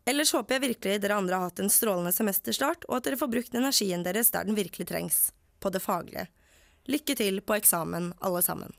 [0.09, 3.33] Ellers håper jeg virkelig dere andre har hatt en strålende semesterstart, og at dere får
[3.33, 5.19] brukt energien deres der den virkelig trengs,
[5.61, 6.29] på det faglige.
[6.89, 8.73] Lykke til på eksamen, alle sammen.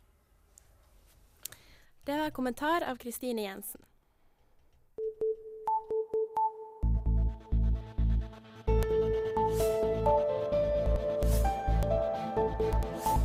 [2.08, 3.84] Det var kommentar av Kristine Jensen.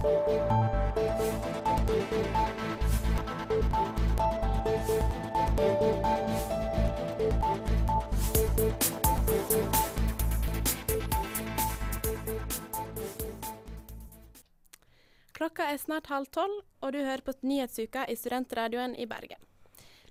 [0.05, 0.13] Klokka
[15.71, 16.53] er snart halv tolv,
[16.85, 19.41] og du hører på Nyhetsuka i Studentradioen i Bergen.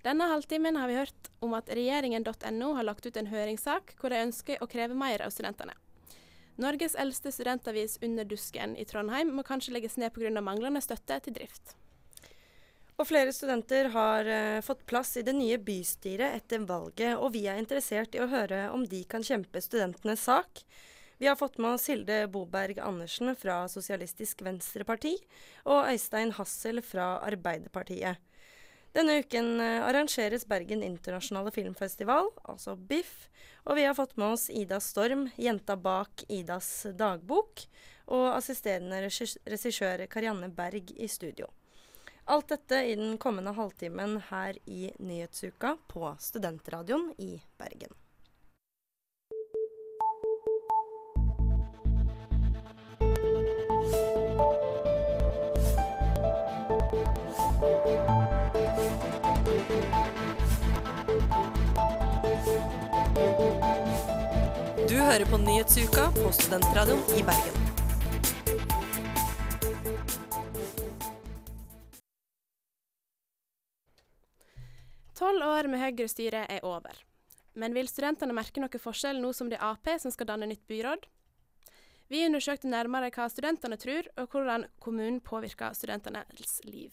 [0.02, 4.26] Denne halvtimen har vi hørt om at regjeringen.no har lagt ut en høringssak hvor de
[4.26, 5.78] ønsker å kreve mer av studentene.
[6.62, 10.30] Norges eldste studentavis Under dusken i Trondheim må kanskje legges ned pga.
[10.42, 11.74] manglende støtte til drift.
[13.02, 17.48] Og flere studenter har uh, fått plass i det nye bystyret etter valget, og vi
[17.50, 20.62] er interessert i å høre om de kan kjempe studentenes sak.
[21.18, 25.16] Vi har fått med oss Hilde Boberg Andersen fra Sosialistisk Venstreparti
[25.66, 28.22] og Øystein Hassel fra Arbeiderpartiet.
[28.94, 33.28] Denne uken uh, arrangeres Bergen internasjonale filmfestival, altså BIFF,
[33.66, 37.66] og vi har fått med oss Ida Storm, jenta bak Idas dagbok,
[38.14, 41.50] og assisterende regissør Karianne Berg i studio.
[42.26, 47.98] Alt dette i den kommende halvtimen her i Nyhetsuka på Studentradioen i Bergen.
[57.64, 58.13] Du
[65.14, 67.58] hører på Nyhetsuka på Studentradioen i Bergen.
[75.14, 76.98] Tolv år med Høyre-styre er over.
[77.54, 80.66] Men vil studentene merke noe forskjell nå som det er Ap som skal danne nytt
[80.66, 81.06] byråd?
[82.10, 86.90] Vi undersøkte nærmere hva studentene tror, og hvordan kommunen påvirker studentenes liv.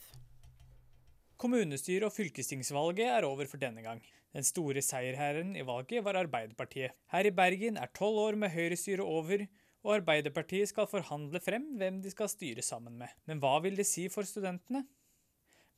[1.41, 4.05] Kommunestyre- og fylkestingsvalget er over for denne gang.
[4.37, 6.95] Den store seierherren i valget var Arbeiderpartiet.
[7.11, 9.43] Her i Bergen er tolv år med høyrestyre over,
[9.83, 13.11] og Arbeiderpartiet skal forhandle frem hvem de skal styre sammen med.
[13.27, 14.85] Men hva vil det si for studentene?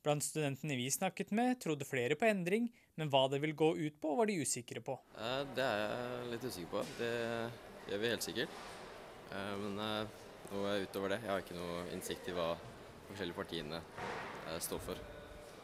[0.03, 2.67] Blant studentene vi snakket med, trodde flere på endring,
[2.99, 4.97] men hva det vil gå ut på, var de usikre på.
[5.55, 6.83] Det er jeg litt usikker på.
[6.99, 7.13] Det
[7.87, 8.59] gjør vi helt sikkert.
[9.31, 10.19] Eh, men eh,
[10.51, 12.51] noe utover det, jeg har ikke noe innsikt i hva
[13.07, 15.01] forskjellige partiene eh, står for.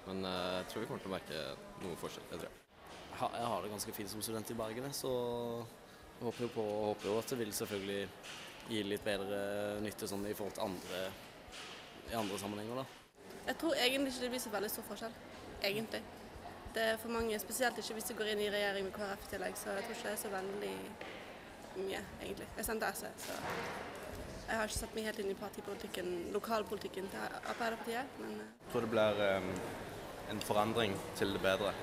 [0.08, 1.46] Men jeg tror vi kommer til å merke
[1.84, 2.26] noe forskjell.
[2.32, 2.69] det tror jeg.
[3.20, 5.10] Jeg har det ganske fint som student i Bergen, så
[6.20, 8.04] jeg håper jo på håper jo at det vil selvfølgelig
[8.70, 9.42] gi litt bedre
[9.84, 11.02] nytte sånn i forhold til andre
[12.12, 12.76] i andre sammenhenger.
[12.76, 12.86] da.
[13.48, 15.14] Jeg tror egentlig ikke det blir så veldig stor forskjell.
[15.64, 16.02] Egentlig.
[16.74, 19.30] Det er for mange, spesielt ikke hvis de går inn i regjering med KrF i
[19.34, 20.74] tillegg, så jeg tror ikke det er så veldig
[21.76, 22.48] mye, egentlig.
[22.58, 23.38] Jeg sendte SV, så
[24.50, 28.86] jeg har ikke satt meg helt inn i partipolitikken, lokalpolitikken til Arbeiderpartiet, men Jeg tror
[28.86, 29.50] det blir um,
[30.34, 31.74] en forandring til det bedre.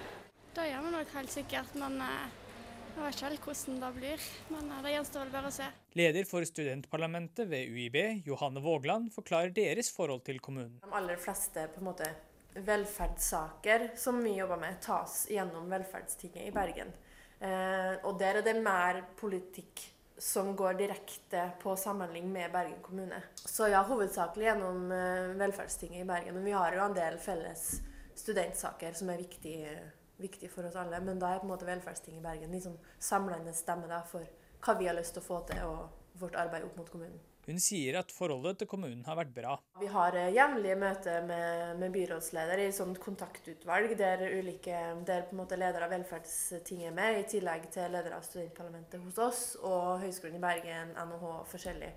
[0.56, 4.22] Det gjør vi nok helt sikkert, men jeg vet ikke helt hvordan det blir.
[4.48, 5.66] Men det gjenstår vel bare å se.
[6.00, 10.78] Leder for studentparlamentet ved UiB, Johanne Vågland, forklarer deres forhold til kommunen.
[10.80, 12.08] De aller fleste på en måte,
[12.56, 16.94] velferdssaker som vi jobber med, tas gjennom velferdstinget i Bergen.
[17.36, 19.84] Eh, og der er det mer politikk
[20.16, 23.20] som går direkte på samhandling med Bergen kommune.
[23.44, 26.40] Så ja, hovedsakelig gjennom eh, velferdstinget i Bergen.
[26.40, 27.68] Men vi har jo en del felles
[28.16, 29.76] studentsaker som er viktige,
[30.22, 31.00] viktige for oss alle.
[31.04, 34.26] Men da er på en måte velferdstinget i Bergen liksom samlende stemme da, for
[34.64, 37.18] hva vi har lyst til å få til, og vårt arbeid opp mot kommunen.
[37.46, 39.52] Hun sier at forholdet til kommunen har vært bra.
[39.78, 45.36] Vi har eh, jevnlige møter med, med byrådsleder i sånt kontaktutvalg, der, ulike, der på
[45.36, 49.44] en måte leder av velferdsting er med, i tillegg til leder av studentparlamentet hos oss
[49.60, 51.92] og Høgskolen i Bergen, NHH forskjellig.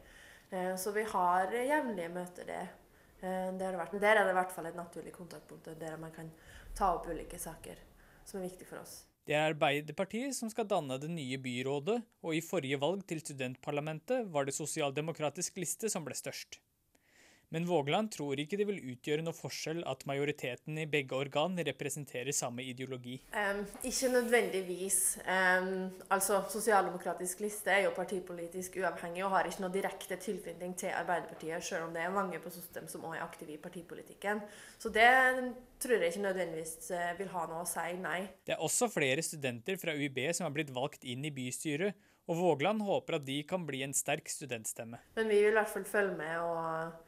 [0.51, 2.71] Eh, så vi har jevnlige møter der.
[3.17, 4.01] Eh, det har det vært.
[4.05, 6.29] Der er det i hvert fall et naturlig kontaktpunkt der man kan
[6.77, 7.88] ta opp ulike saker
[8.29, 9.03] som er viktig for oss.
[9.29, 14.29] Det er Arbeiderpartiet som skal danne det nye byrådet, og i forrige valg til studentparlamentet
[14.33, 16.57] var det sosialdemokratisk liste som ble størst.
[17.49, 22.35] Men Vågland tror ikke det vil utgjøre noe forskjell at majoriteten i begge organ representerer
[22.35, 23.15] samme ideologi.
[23.33, 24.99] Um, ikke nødvendigvis.
[25.25, 30.93] Um, altså, Sosialdemokratisk liste er jo partipolitisk uavhengig og har ikke noe direkte tilknytning til
[30.93, 34.43] Arbeiderpartiet, selv om det er mange på SOSTEM som også er aktive i partipolitikken.
[34.77, 35.09] Så det
[35.81, 38.21] tror jeg ikke nødvendigvis eh, vil ha noe å si, nei.
[38.45, 41.97] Det er også flere studenter fra UiB som har blitt valgt inn i bystyret,
[42.29, 44.99] og Vågland håper at de kan bli en sterk studentstemme.
[45.17, 47.07] Men vi vil i hvert fall følge med og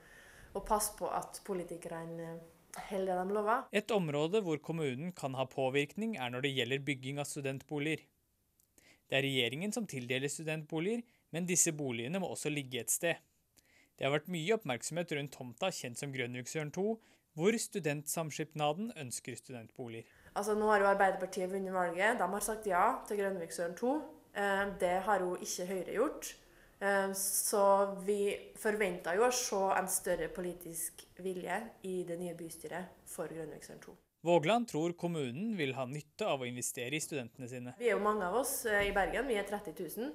[0.53, 2.35] og passe på at politikerne
[2.89, 3.65] holder det de lover.
[3.71, 8.05] Et område hvor kommunen kan ha påvirkning, er når det gjelder bygging av studentboliger.
[9.11, 13.19] Det er regjeringen som tildeler studentboliger, men disse boligene må også ligge et sted.
[13.97, 16.85] Det har vært mye oppmerksomhet rundt tomta kjent som Grønviksøren 2,
[17.37, 20.07] hvor Studentsamskipnaden ønsker studentboliger.
[20.35, 22.17] Altså, nå har jo Arbeiderpartiet vunnet valget.
[22.19, 23.93] De har sagt ja til Grønviksøren 2.
[24.35, 26.31] Eh, det har jo ikke Høyre gjort.
[26.81, 27.63] Eh, så
[28.05, 33.81] vi forventer jo å se en større politisk vilje i det nye bystyret for Grønviksøren
[33.83, 33.93] 2.
[34.25, 37.73] Vågland tror kommunen vil ha nytte av å investere i studentene sine.
[37.77, 40.09] Vi er jo mange av oss eh, i Bergen, vi er 30 000.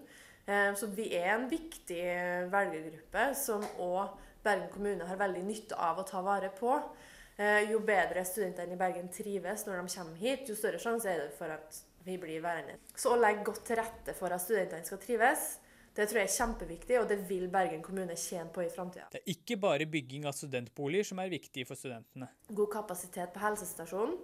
[0.47, 2.03] Eh, så vi er en viktig
[2.51, 6.79] velgergruppe som òg Bergen kommune har veldig nytte av å ta vare på.
[7.69, 11.35] Jo bedre studentene i Bergen trives når de kommer hit, jo større sjanse er det
[11.37, 12.79] for at vi blir værende.
[12.97, 15.59] Så å legge godt til rette for at studentene skal trives,
[15.97, 19.09] det tror jeg er kjempeviktig, og det vil Bergen kommune tjene på i framtida.
[19.13, 22.29] Det er ikke bare bygging av studentboliger som er viktig for studentene.
[22.53, 24.19] God kapasitet på helsestasjonen.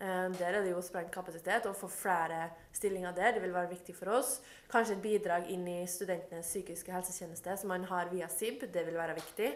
[0.00, 1.66] Eh, der er det jo sprengt kapasitet.
[1.66, 4.38] Å få flere stillinger der det vil være viktig for oss.
[4.70, 8.64] Kanskje et bidrag inn i studentenes psykiske helsetjeneste, som man har via SIB.
[8.72, 9.50] Det vil være viktig.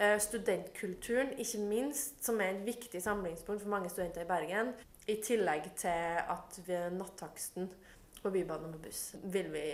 [0.00, 4.72] Eh, studentkulturen, ikke minst, som er et viktig samlingspunkt for mange studenter i Bergen.
[5.10, 7.68] I tillegg til at ved nattaksten
[8.22, 9.66] på Bybanen og på buss vil vi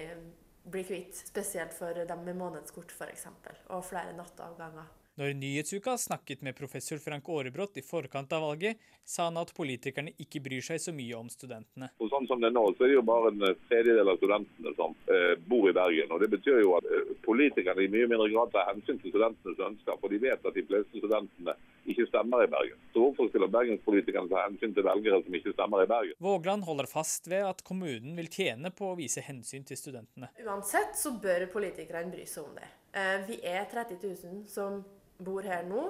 [0.70, 1.16] bli kvitt.
[1.28, 3.26] Spesielt for dem med månedskort f.eks.
[3.70, 4.86] Og flere nattavganger.
[5.16, 10.12] Når Nyhetsuka snakket med professor Frank Aarebrot i forkant av valget, sa han at politikerne
[10.20, 11.88] ikke bryr seg så mye om studentene.
[12.04, 14.74] Og sånn som det er nå, så er det jo bare en tredjedel av studentene
[14.76, 16.12] som eh, bor i Bergen.
[16.12, 19.64] og Det betyr jo at eh, politikerne i mye mindre grad tar hensyn til studentenes
[19.70, 19.96] ønsker.
[20.02, 21.56] For de vet at de fleste studentene
[21.90, 22.80] ikke stemmer i Bergen.
[22.92, 26.18] Så hvorfor skulle bergenspolitikerne ta hensyn til velgere som ikke stemmer i Bergen?
[26.26, 30.30] Vågland holder fast ved at kommunen vil tjene på å vise hensyn til studentene.
[30.44, 32.68] Uansett så bør politikerne bry seg om det.
[32.96, 34.82] Eh, vi er 30 000 som
[35.18, 35.88] bor her nå,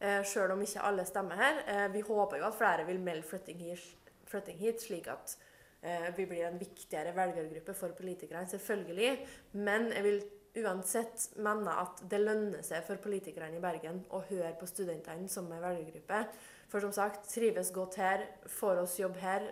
[0.00, 1.62] eh, sjøl om ikke alle stemmer her.
[1.66, 3.60] Eh, vi håper jo at flere vil melde flytting
[4.58, 5.36] hit, slik at
[5.82, 9.26] eh, vi blir en viktigere velgergruppe for politikerne, selvfølgelig.
[9.52, 10.20] Men jeg vil
[10.62, 15.50] uansett mener at det lønner seg for politikerne i Bergen å høre på studentene som
[15.52, 16.22] en velgergruppe.
[16.72, 19.44] For som sagt, trives godt her, får oss jobb her,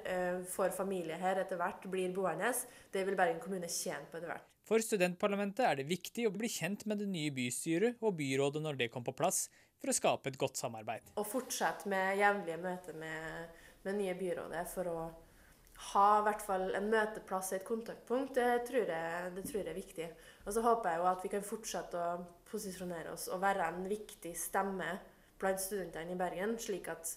[0.51, 2.51] får familie her etter hvert, blir boende.
[2.91, 4.51] Det vil Bergen kommune tjene på etter hvert.
[4.65, 8.81] For studentparlamentet er det viktig å bli kjent med det nye bystyret og byrådet når
[8.81, 9.45] det kommer på plass,
[9.77, 11.13] for å skape et godt samarbeid.
[11.21, 14.99] Og fortsette med jevnlige møter med, med nye byrådet for å
[15.91, 19.69] ha i hvert fall en møteplass og et kontaktpunkt, det tror, jeg, det tror jeg
[19.69, 20.09] er viktig.
[20.45, 23.87] Og så håper jeg jo at vi kan fortsette å posisjonere oss og være en
[23.89, 24.91] viktig stemme
[25.41, 27.15] blant studentene i Bergen, slik at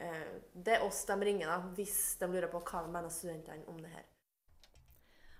[0.00, 3.68] eh, det er oss de ringer da, hvis de lurer på hva de mener studentene
[3.70, 4.06] om det her.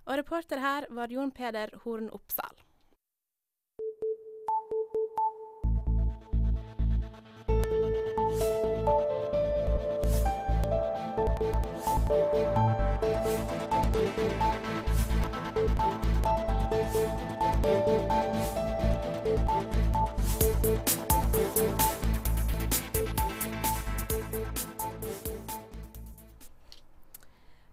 [0.07, 2.61] Og reporter her var Jon Peder Horn Oppsal.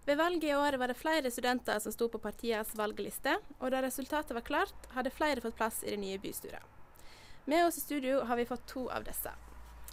[0.08, 3.82] Ved valget i år var det flere studenter som sto på partienes valgliste, og da
[3.84, 6.64] resultatet var klart, hadde flere fått plass i det nye bystyret.
[7.44, 9.34] Med oss i studio har vi fått to av disse.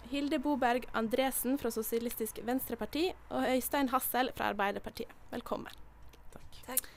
[0.08, 5.12] Hilde Boberg Andresen fra Sosialistisk Venstreparti og Øystein Hassel fra Arbeiderpartiet.
[5.34, 5.84] Velkommen.
[6.32, 6.60] Takk.
[6.70, 6.88] Takk.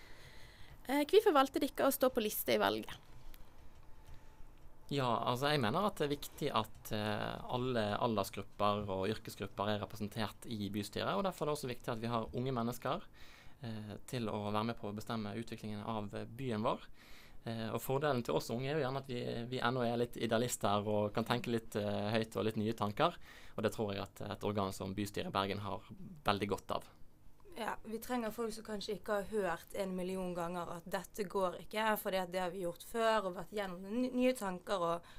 [0.87, 3.08] Eh, hvorfor valgte dere å stå på liste i valget?
[4.89, 9.83] Ja, altså jeg mener at det er viktig at uh, alle aldersgrupper og yrkesgrupper er
[9.83, 11.13] representert i bystyret.
[11.13, 13.05] og Derfor er det også viktig at vi har unge mennesker
[13.61, 16.87] eh, til å være med på å bestemme utviklingen av byen vår.
[17.45, 19.21] Eh, og Fordelen til oss unge er jo gjerne at vi,
[19.51, 23.19] vi ennå er litt idealister og kan tenke litt høyt og litt nye tanker.
[23.57, 25.85] Og det tror jeg at et organ som bystyret i Bergen har
[26.25, 26.89] veldig godt av.
[27.57, 31.59] Ja, Vi trenger folk som kanskje ikke har hørt en million ganger at dette går
[31.63, 34.85] ikke, fordi det har vi gjort før og vært gjennom nye tanker.
[34.91, 35.09] og,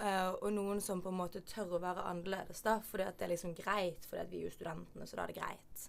[0.00, 3.32] uh, og noen som på en måte tør å være annerledes, da, fordi det er
[3.34, 5.86] liksom greit, fordi vi er jo studentene, så da er det greit.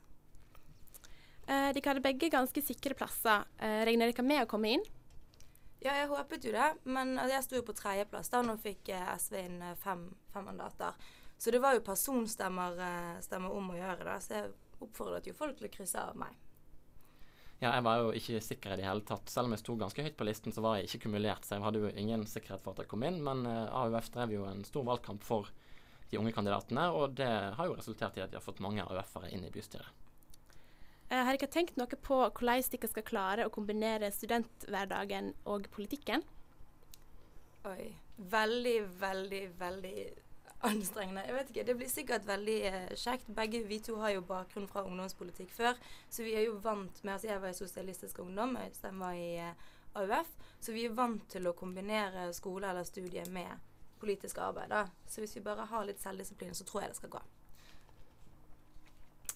[1.47, 3.47] Uh, de hadde begge ganske sikre plasser.
[3.59, 4.85] Uh, regner dere med å komme inn?
[5.81, 8.89] Ja, jeg håpet jo det, men altså, jeg sto jo på tredjeplass da nå fikk
[8.91, 10.95] SV inn fem, fem, mandater.
[11.37, 12.79] Så det var jo personstemmer
[13.53, 14.03] om å gjøre.
[14.03, 16.35] da, så jeg oppfordret jo folk til å krysse av meg.
[17.57, 19.31] Ja, jeg var jo ikke sikker i det hele tatt.
[19.33, 21.45] Selv om jeg sto ganske høyt på listen, så var jeg ikke kumulert.
[21.45, 23.17] Så jeg hadde jo ingen sikkerhet for at jeg kom inn.
[23.25, 25.49] Men uh, eh, AUF drev jo en stor valgkamp for
[26.11, 29.31] de unge kandidatene, og det har jo resultert i at de har fått mange AUF-ere
[29.35, 29.89] inn i bystyret.
[31.07, 36.23] Jeg har dere tenkt noe på hvordan dere skal klare å kombinere studenthverdagen og politikken?
[37.67, 37.89] Oi.
[38.17, 39.97] Veldig, veldig, veldig
[40.59, 41.23] anstrengende.
[41.27, 43.27] Jeg vet ikke, Det blir sikkert veldig eh, kjekt.
[43.27, 45.77] Begge vi to har jo bakgrunn fra ungdomspolitikk før,
[46.09, 49.37] så vi er jo vant med altså Jeg var i Sosialistisk Ungdom, Øystein var i
[49.37, 50.29] eh, AUF,
[50.59, 53.49] så vi er vant til å kombinere skole eller studie med
[53.99, 54.69] politisk arbeid.
[54.69, 54.87] da.
[55.07, 57.21] Så hvis vi bare har litt selvdisiplin, så tror jeg det skal gå.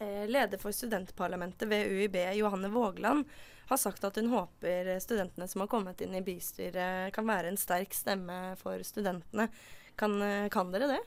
[0.01, 3.26] Eh, leder for studentparlamentet ved UiB, Johanne Vågland,
[3.69, 7.57] har sagt at hun håper studentene som har kommet inn i bystyret, kan være en
[7.57, 9.47] sterk stemme for studentene.
[9.99, 11.01] Kan, eh, kan dere det?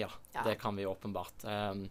[0.00, 1.44] Ja, ja, det kan vi åpenbart.
[1.44, 1.86] Um,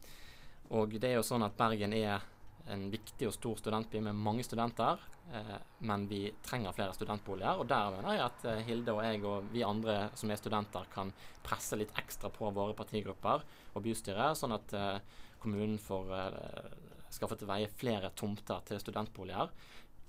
[0.76, 2.24] og det er jo sånn at Bergen er
[2.72, 5.02] en viktig og stor studentby med mange studenter,
[5.36, 7.60] eh, men vi trenger flere studentboliger.
[7.60, 10.88] Og der mener jeg at eh, Hilde og jeg og vi andre som er studenter,
[10.94, 11.12] kan
[11.44, 16.74] presse litt ekstra på våre partigrupper og bystyret, sånn at eh, kommunen får eh,
[17.14, 19.52] skaffet til veie flere tomter til studentboliger.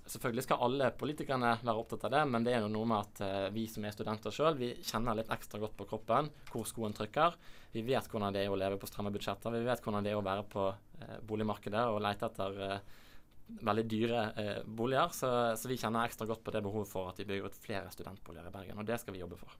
[0.05, 3.21] Selvfølgelig skal alle politikerne være opptatt av det, men det er jo noe med at
[3.25, 6.93] uh, vi som er studenter sjøl, vi kjenner litt ekstra godt på kroppen hvor skoen
[6.93, 7.37] trykker.
[7.73, 9.55] Vi vet hvordan det er å leve på stramme budsjetter.
[9.55, 12.99] Vi vet hvordan det er å være på uh, boligmarkedet og lete etter uh,
[13.65, 14.21] veldig dyre
[14.65, 15.09] boliger.
[15.13, 17.93] Så, så, vi kjenner ekstra godt på det behovet for at vi bygger ut flere
[17.93, 19.57] studentboliger i Bergen, og det skal vi jobbe for.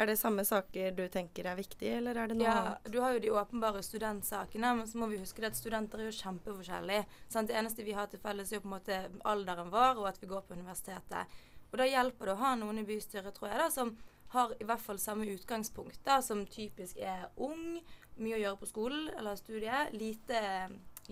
[0.00, 2.86] Er det samme saker du tenker er viktige, eller er det noe ja, annet?
[2.88, 6.14] Du har jo de åpenbare studentsakene, men så må vi huske at studenter er jo
[6.16, 7.02] kjempeforskjellige.
[7.28, 7.50] Sant?
[7.50, 10.22] Det eneste vi har til felles, er jo på en måte alderen vår, og at
[10.22, 11.36] vi går på universitetet.
[11.68, 13.92] Og da hjelper det å ha noen i bystyret, tror jeg, da, som
[14.32, 17.82] har i hvert fall samme utgangspunkt, da, som typisk er ung,
[18.20, 20.40] mye å gjøre på skolen eller studiet, lite,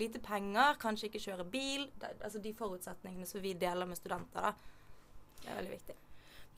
[0.01, 1.91] lite penger, kanskje ikke kjøre bil.
[2.01, 4.55] Da, altså de forutsetningene som vi deler med studenter, da.
[5.43, 6.03] Det er veldig viktig.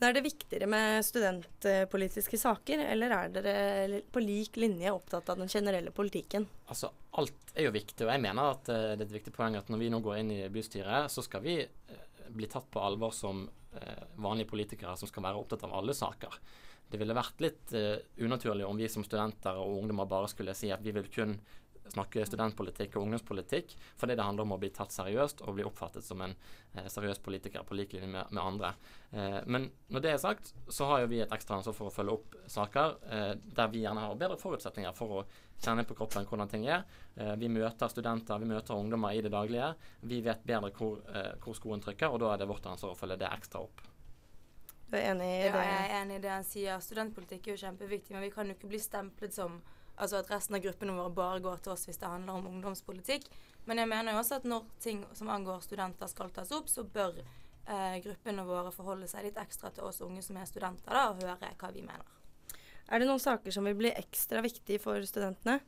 [0.00, 5.50] Er det viktigere med studentpolitiske saker, eller er dere på lik linje opptatt av den
[5.52, 6.46] generelle politikken?
[6.72, 6.88] Altså,
[7.20, 9.68] Alt er jo viktig, og jeg mener at uh, det er et viktig poeng at
[9.68, 12.00] når vi nå går inn i bystyret, så skal vi uh,
[12.32, 16.38] bli tatt på alvor som uh, vanlige politikere som skal være opptatt av alle saker.
[16.90, 17.70] Det ville vært litt
[18.18, 21.36] unaturlig om vi som studenter og ungdommer bare skulle si at vi vil kun
[21.90, 26.06] snakke studentpolitikk og ungdomspolitikk, fordi det handler om å bli tatt seriøst og bli oppfattet
[26.06, 26.34] som en
[26.74, 28.72] eh, seriøs politiker på lik linje med, med, andre.
[29.10, 31.94] Eh, men når det er sagt, så har jo vi et ekstra ansvar for å
[31.94, 35.24] følge opp saker eh, der vi gjerne har bedre forutsetninger for å
[35.60, 36.84] kjenne på kroppen hvordan ting er.
[37.16, 39.74] Eh, vi møter studenter, vi møter ungdommer i det daglige.
[40.08, 42.98] Vi vet bedre hvor, eh, hvor skoen trykker, og da er det vårt ansvar å
[42.98, 43.82] følge det ekstra opp.
[44.90, 45.50] Du er enig i det?
[45.54, 46.80] Ja, jeg er enig i det han sier.
[46.82, 49.60] Studentpolitikk er jo kjempeviktig, men vi kan jo ikke bli stemplet som
[50.00, 53.26] Altså at resten av gruppene våre bare går til oss hvis det handler om ungdomspolitikk.
[53.68, 56.86] Men jeg mener jo også at når ting som angår studenter skal tas opp, så
[56.88, 61.10] bør eh, gruppene våre forholde seg litt ekstra til oss unge som er studenter, da,
[61.12, 62.16] og høre hva vi mener.
[62.90, 65.60] Er det noen saker som vil bli ekstra viktige for studentene?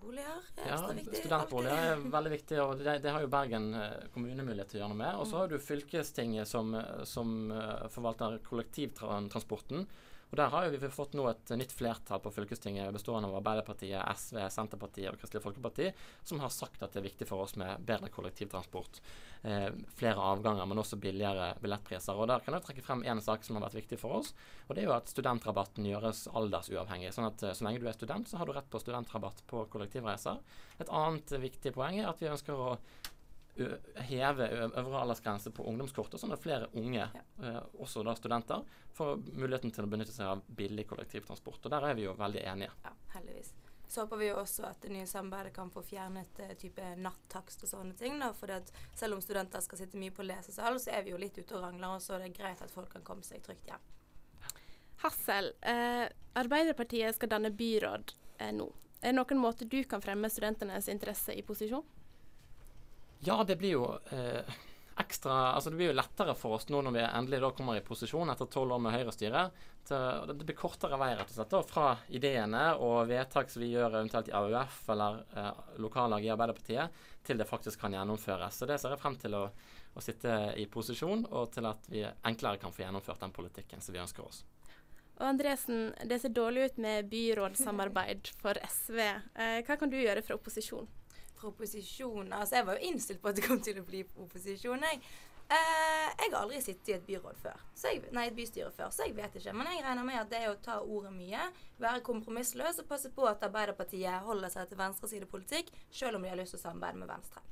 [0.00, 1.18] Boliger er ja, viktig.
[1.20, 4.82] Studentboliger er veldig viktig, og det, det, har jo Bergen eh, kommune mulighet til å
[4.82, 5.18] gjøre noe med.
[5.20, 9.84] Og så har du fylkestinget som, eh, som uh, forvalter kollektivtransporten.
[10.30, 14.02] Og Der har jo vi fått nå et nytt flertall på fylkestinget bestående av Arbeiderpartiet,
[14.18, 15.86] SV, Senterpartiet og Kristelig Folkeparti,
[16.26, 19.00] som har sagt at det er viktig for oss med bedre kollektivtransport.
[19.46, 22.18] Eh, flere avganger, men også billigere billettpriser.
[22.18, 24.34] Og Der kan jeg trekke frem én sak som har vært viktig for oss.
[24.68, 27.14] og Det er jo at studentrabatten gjøres aldersuavhengig.
[27.14, 29.68] sånn at eh, Så lenge du er student, så har du rett på studentrabatt på
[29.70, 30.40] kollektivreiser.
[30.80, 32.78] Et annet viktig poeng er at vi ønsker å
[34.08, 37.22] heve øvre aldersgrense på ungdomskortet, sånn at flere unge, ja.
[37.42, 38.64] eh, også da studenter,
[38.96, 41.64] får muligheten til å benytte seg av billig kollektivtransport.
[41.64, 42.74] Og der er vi jo veldig enige.
[42.84, 43.54] Ja, heldigvis.
[43.88, 47.62] Så håper vi jo også at det nye samarbeidet kan få fjernet uh, type nattakst
[47.62, 48.18] og sånne ting.
[48.18, 48.50] da, for
[48.98, 51.62] Selv om studenter skal sitte mye på lesesal, så er vi jo litt ute og
[51.62, 53.92] rangler, og så er det greit at folk kan komme seg trygt hjem.
[55.04, 58.66] Hassel, eh, Arbeiderpartiet skal danne byråd eh, nå.
[59.00, 61.84] Er det noen måte du kan fremme studentenes interesse i posisjon?
[63.24, 64.56] Ja, det blir jo eh,
[64.96, 67.84] ekstra Altså det blir jo lettere for oss nå når vi endelig da kommer i
[67.84, 69.42] posisjon etter tolv år med Høyre-styre.
[69.86, 73.98] Det blir kortere vei rett og slett da, fra ideene og vedtak som vi gjør
[74.00, 78.58] eventuelt i AUF eller eh, lokallag i Arbeiderpartiet, til det faktisk kan gjennomføres.
[78.58, 82.02] Så det ser jeg frem til å, å sitte i posisjon, og til at vi
[82.02, 84.42] enklere kan få gjennomført den politikken som vi ønsker oss.
[85.16, 88.98] Og Andresen, det ser dårlig ut med byrådssamarbeid for SV.
[89.00, 90.88] Eh, hva kan du gjøre fra opposisjon?
[91.50, 95.00] Opposisjon Altså, jeg var jo innstilt på at det kom til å bli opposisjon, jeg.
[95.46, 99.04] Eh, jeg har aldri sittet i et byråd før, jeg, nei, et bystyre før, så
[99.06, 99.52] jeg vet ikke.
[99.54, 101.44] Men jeg regner med at det er å ta ordet mye,
[101.78, 106.40] være kompromissløs og passe på at Arbeiderpartiet holder seg til venstresidepolitikk, selv om de har
[106.40, 107.44] lyst til å samarbeide med Venstre.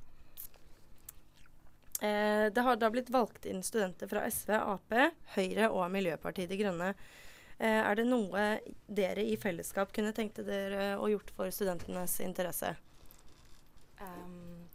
[2.03, 4.97] Eh, det har da blitt valgt inn studenter fra SV, Ap,
[5.37, 6.91] Høyre og Miljøpartiet De Grønne.
[7.61, 8.49] Eh, er det noe
[8.91, 12.75] dere i fellesskap kunne tenkt dere å gjort for studentenes interesse?
[14.05, 14.69] Um,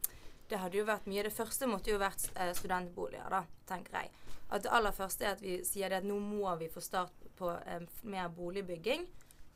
[0.50, 1.24] det hadde jo vært mye.
[1.28, 4.12] Det første måtte jo vært uh, studentboliger, da, tenker jeg.
[4.50, 7.52] At det aller første er at vi sier at nå må vi få start på
[7.54, 9.06] um, mer boligbygging.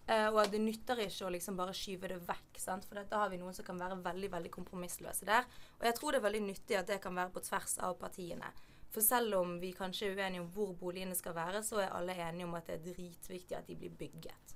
[0.03, 2.59] Uh, og at det nytter ikke å liksom bare skyve det vekk.
[2.59, 2.85] Sant?
[2.85, 5.47] For da har vi noen som kan være veldig veldig kompromissløse der.
[5.79, 8.51] Og jeg tror det er veldig nyttig at det kan være på tvers av partiene.
[8.93, 12.13] For selv om vi kanskje er uenige om hvor boligene skal være, så er alle
[12.13, 14.53] enige om at det er dritviktig at de blir bygget.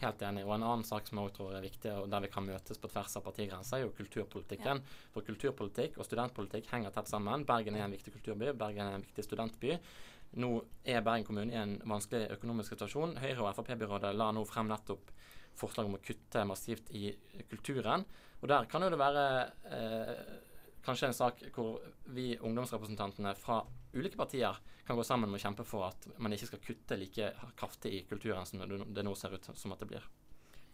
[0.00, 0.46] Helt enig.
[0.46, 2.88] Og en annen sak som jeg tror er viktig, og der vi kan møtes på
[2.88, 4.80] tvers av partigrenser, er jo kulturpolitikken.
[4.80, 5.00] Ja.
[5.12, 7.44] For kulturpolitikk og studentpolitikk henger tett sammen.
[7.48, 9.76] Bergen er en viktig kulturby, Bergen er en viktig studentby.
[10.40, 10.50] Nå
[10.88, 13.18] er Bergen kommune i en vanskelig økonomisk situasjon.
[13.20, 15.12] Høyre- og Frp-byrådet la nå frem nettopp
[15.60, 17.10] forslag om å kutte massivt i
[17.50, 18.06] kulturen.
[18.40, 19.24] Og der kan jo det være
[19.68, 20.14] eh,
[20.84, 21.80] kanskje en sak hvor
[22.14, 23.60] vi ungdomsrepresentantene fra
[23.94, 24.56] ulike partier
[24.86, 28.04] kan gå sammen med å kjempe for at man ikke skal kutte like kraftig i
[28.08, 30.06] kulturen som det nå ser ut som at det blir.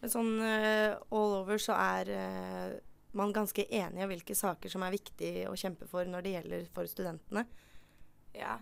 [0.01, 2.77] Men sånn uh, all over så er uh,
[3.17, 6.65] man ganske enig om hvilke saker som er viktig å kjempe for når det gjelder
[6.73, 7.45] for studentene.
[8.37, 8.59] Ja.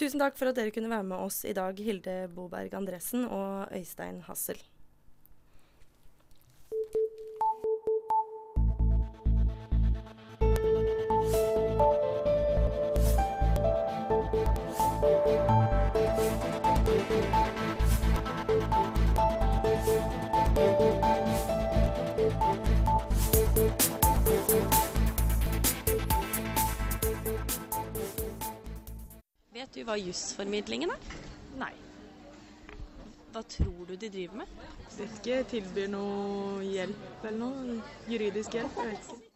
[0.00, 3.72] Tusen takk for at dere kunne være med oss i dag, Hilde Boberg Andresen og
[3.76, 4.60] Øystein Hassel.
[29.70, 31.02] Vet du hva jusformidlingen er?
[31.60, 31.70] Nei.
[33.30, 34.56] Hva tror du de driver med?
[35.04, 35.36] Ikke.
[35.52, 37.76] Tilbyr noe hjelp eller noe?
[38.10, 38.80] Juridisk hjelp?
[38.80, 39.30] Jeg vet ikke.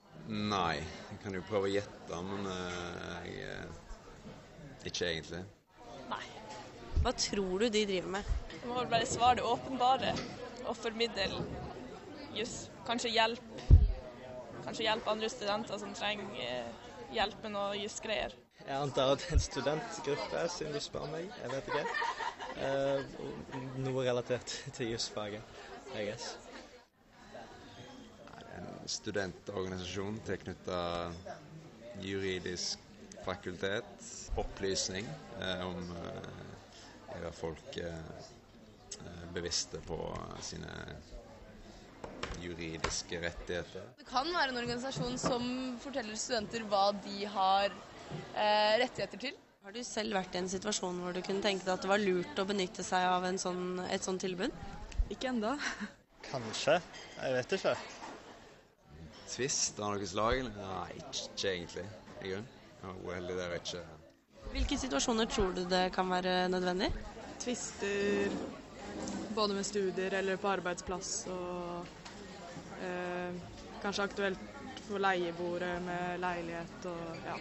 [0.50, 0.80] Nei.
[1.12, 5.44] Jeg kan jo prøve å gjette, men uh, jeg uh, Ikke egentlig.
[6.10, 6.22] Nei.
[7.04, 8.34] Hva tror du de driver med?
[8.56, 10.16] Jeg må vel bare svare det åpenbare
[10.64, 11.28] og formidle
[12.34, 12.64] juss.
[12.90, 13.66] Kanskje hjelp.
[14.66, 18.34] Kanskje hjelpe andre studenter som trenger uh, hjelp med noe jusgreier.
[18.64, 21.28] Jeg antar at det er en studentgruppe, siden du spør meg.
[21.42, 21.84] Jeg vet ikke.
[22.54, 23.00] Uh,
[23.84, 25.42] noe relatert til jusfaget,
[25.92, 26.38] I guess.
[28.54, 30.80] En studentorganisasjon tilknytta
[32.04, 32.84] juridisk
[33.24, 33.84] fakultet.
[34.36, 35.06] Opplysning
[35.40, 36.54] eh, om eh,
[37.14, 38.24] gjøre folk eh,
[39.34, 39.98] bevisste på
[40.42, 40.72] sine
[42.42, 43.92] juridiske rettigheter.
[43.98, 45.44] Det kan være en organisasjon som
[45.82, 47.74] forteller studenter hva de har
[48.34, 49.36] eh, rettigheter til.
[49.64, 52.02] Har du selv vært i en situasjon hvor du kunne tenke deg at det var
[52.02, 54.52] lurt å benytte seg av sånn, et sånt tilbud?
[55.12, 55.54] Ikke ennå.
[56.26, 56.80] Kanskje.
[57.20, 57.72] Jeg vet ikke.
[59.34, 60.42] Tvist av noe slag?
[60.58, 61.86] Nei, ikke egentlig.
[62.20, 62.52] I grunnen.
[62.84, 63.84] Jeg er vet ikke
[64.52, 66.90] Hvilke situasjoner tror du det kan være nødvendig?
[67.40, 68.34] Tvister
[69.34, 71.86] både med studier eller på arbeidsplass og
[72.84, 73.40] eh,
[73.82, 74.44] kanskje aktuelt
[74.84, 77.38] for leieboere med leilighet og ja.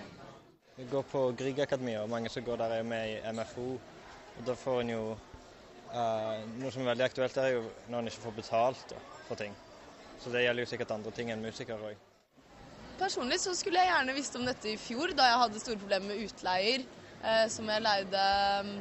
[0.74, 3.66] Jeg går på Griegakademiet, og mange som går der er med i MFO.
[4.38, 8.10] Og Da får en jo uh, Noe som er veldig aktuelt, er jo når en
[8.10, 9.54] ikke får betalt da, for ting.
[10.24, 12.10] Så det gjelder jo sikkert andre ting enn musikere òg.
[12.98, 16.10] Personlig så skulle jeg gjerne visst om dette i fjor, da jeg hadde store problemer
[16.10, 16.82] med utleier
[17.22, 18.26] eh, som jeg leide
[18.66, 18.74] um,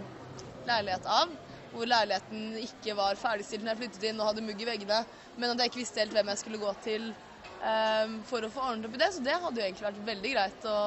[0.68, 1.36] leilighet av.
[1.74, 5.02] Hvor leiligheten ikke var ferdigstilt når jeg flyttet inn og hadde mugg i veggene.
[5.36, 8.66] Men at jeg ikke visste helt hvem jeg skulle gå til eh, for å få
[8.70, 9.12] ordnet opp i det.
[9.12, 10.80] Så det hadde jo egentlig vært veldig greit å,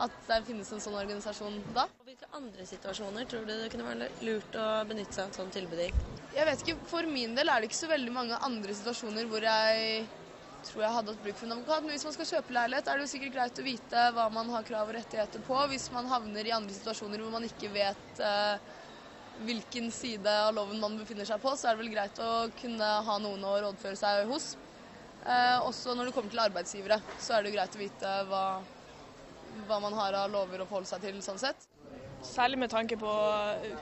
[0.00, 1.84] at det finnes en sånn organisasjon da.
[2.06, 5.54] Hvilke andre situasjoner tror du det kunne være lurt å benytte seg av et sånt
[5.56, 5.90] tilbud i?
[6.32, 9.44] Jeg vet ikke, For min del er det ikke så veldig mange andre situasjoner hvor
[9.44, 10.04] jeg
[10.62, 11.84] tror jeg hadde hatt bruk for en advokat.
[11.84, 14.52] Men hvis man skal kjøpe leilighet, er det jo sikkert greit å vite hva man
[14.54, 15.58] har krav og rettigheter på.
[15.72, 18.74] Hvis man havner i andre situasjoner hvor man ikke vet uh,
[19.42, 22.90] hvilken side av loven man befinner seg på, så er det vel greit å kunne
[23.08, 24.52] ha noen å rådføre seg hos.
[25.22, 28.44] Uh, også når det kommer til arbeidsgivere, så er det jo greit å vite hva,
[29.66, 31.68] hva man har av lover å forholde seg til sånn sett.
[32.22, 33.12] Særlig med tanke på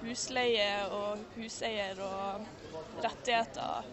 [0.01, 2.47] husleie og huseier og
[3.05, 3.91] rettigheter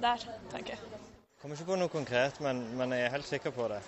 [0.00, 1.00] der, tenker jeg.
[1.40, 3.80] Kommer ikke på noe konkret, men, men, jeg er helt sikker på det.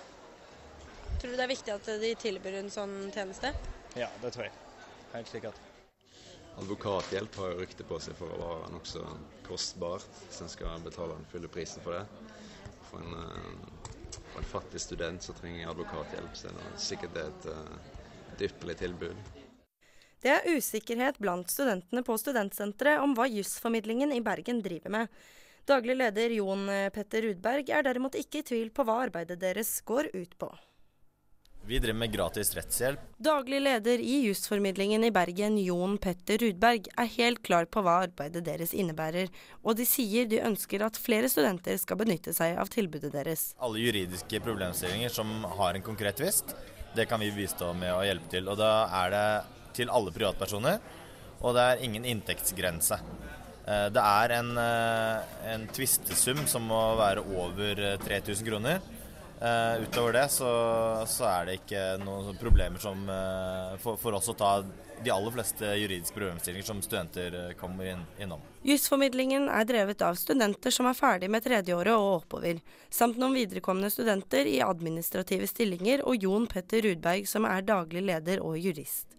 [1.21, 3.53] Tror du det er viktig at de tilbyr en sånn tjeneste?
[3.95, 4.57] Ja, det tror jeg.
[5.13, 5.61] Helt sikkert.
[6.61, 9.05] Advokathjelp har rykte på seg for å være nokså
[9.45, 12.03] kostbart hvis en skal betale den fulle prisen for det.
[12.89, 13.72] For en, eh,
[14.33, 18.77] for en fattig student som trenger advokathjelp, så det er sikkert et, eh, et ypperlig
[18.81, 19.31] tilbud.
[20.23, 25.23] Det er usikkerhet blant studentene på studentsenteret om hva jusformidlingen i Bergen driver med.
[25.67, 30.11] Daglig leder Jon Petter Rudberg er derimot ikke i tvil på hva arbeidet deres går
[30.15, 30.51] ut på.
[31.65, 32.99] Vi driver med gratis rettshjelp.
[33.23, 38.43] Daglig leder i jusformidlingen i Bergen, Jon Petter Rudberg, er helt klar på hva arbeidet
[38.43, 39.29] deres innebærer,
[39.63, 43.53] og de sier de ønsker at flere studenter skal benytte seg av tilbudet deres.
[43.63, 46.51] Alle juridiske problemstillinger som har en konkret tvist,
[46.97, 48.49] det kan vi bistå med å hjelpe til.
[48.51, 48.73] Og da
[49.05, 49.27] er det
[49.79, 50.83] til alle privatpersoner,
[51.39, 52.99] og det er ingen inntektsgrense.
[53.63, 58.83] Det er en, en tvistesum som må være over 3000 kroner.
[59.43, 60.49] Uh, utover det så,
[61.07, 64.51] så, er det ikke noen problemer som uh, for, for, oss å ta
[65.03, 68.39] de aller fleste juridiske problemstillinger som studenter uh, kommer inn, innom.
[68.63, 73.91] Jusformidlingen er drevet av studenter som er ferdig med tredjeåret og oppover, samt noen viderekomne
[73.91, 79.09] studenter i administrative stillinger og Jon Petter Rudberg som er daglig leder og jurist.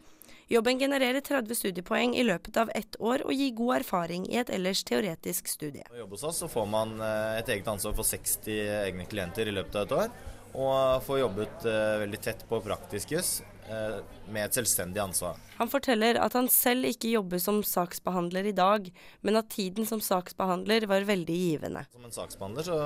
[0.54, 4.52] Jobben genererer 30 studiepoeng i løpet av ett år og gir god erfaring i et
[4.54, 5.82] ellers teoretisk studie.
[5.90, 9.50] Å jobbe hos oss så får man eh, et eget ansvar for 60 egne klienter
[9.50, 10.14] i løpet av et år.
[10.54, 15.38] Og får jobbet uh, veldig tett på praktisk juss med et selvstendig ansvar.
[15.58, 18.90] Han forteller at han selv ikke jobber som saksbehandler i dag,
[19.24, 21.84] men at tiden som saksbehandler var veldig givende.
[21.94, 22.78] Som en saksbehandler så,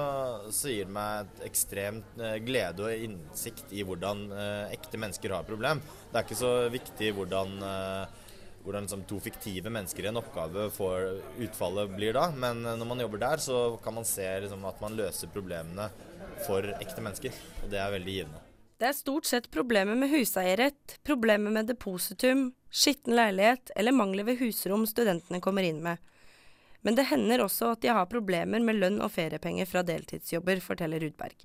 [0.55, 4.27] så gir det meg et ekstremt uh, glede og innsikt i hvordan
[4.71, 5.83] ekte mennesker har problem.
[6.13, 7.59] Det er ikke så viktig hvordan
[8.69, 12.27] hvordan liksom to fiktive mennesker i en oppgave får utfallet blir da.
[12.37, 15.89] Men når man jobber der, så kan man se liksom, at man løser problemene
[16.47, 17.41] for ekte mennesker.
[17.63, 18.48] Og det er veldig givende.
[18.79, 24.39] Det er stort sett problemer med huseierrett, problemer med depositum, skitten leilighet eller mangler ved
[24.39, 25.99] husrom studentene kommer inn med.
[26.87, 31.03] Men det hender også at de har problemer med lønn og feriepenger fra deltidsjobber, forteller
[31.03, 31.43] Rudberg.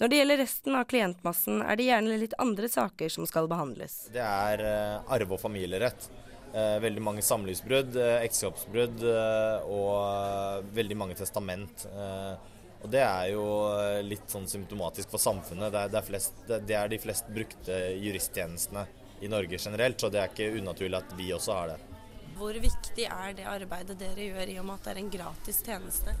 [0.00, 4.06] Når det gjelder resten av klientmassen, er det gjerne litt andre saker som skal behandles.
[4.14, 6.08] Det er uh, arve- og familierett.
[6.54, 9.04] Uh, veldig mange samlivsbrudd, uh, ekteskapsbrudd
[9.68, 11.84] og veldig mange testament.
[12.82, 15.70] Og Det er jo eh, litt sånn symptomatisk for samfunnet.
[15.72, 18.84] Det er, det er, flest, det er de flest brukte juristtjenestene
[19.22, 21.78] i Norge generelt, så det er ikke unaturlig at vi også har det.
[22.34, 25.60] Hvor viktig er det arbeidet dere gjør i og med at det er en gratis
[25.62, 26.14] tjeneste?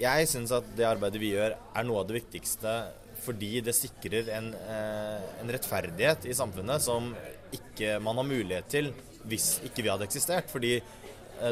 [0.00, 2.74] Jeg syns at det arbeidet vi gjør er noe av det viktigste
[3.20, 7.10] fordi det sikrer en, eh, en rettferdighet i samfunnet som
[7.52, 8.92] ikke man har mulighet til
[9.28, 10.48] hvis ikke vi hadde eksistert.
[10.48, 10.78] Fordi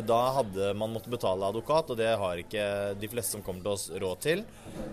[0.04, 2.64] da hadde man måttet betale advokat, og det har ikke
[3.00, 4.42] de fleste som kommer til oss råd til.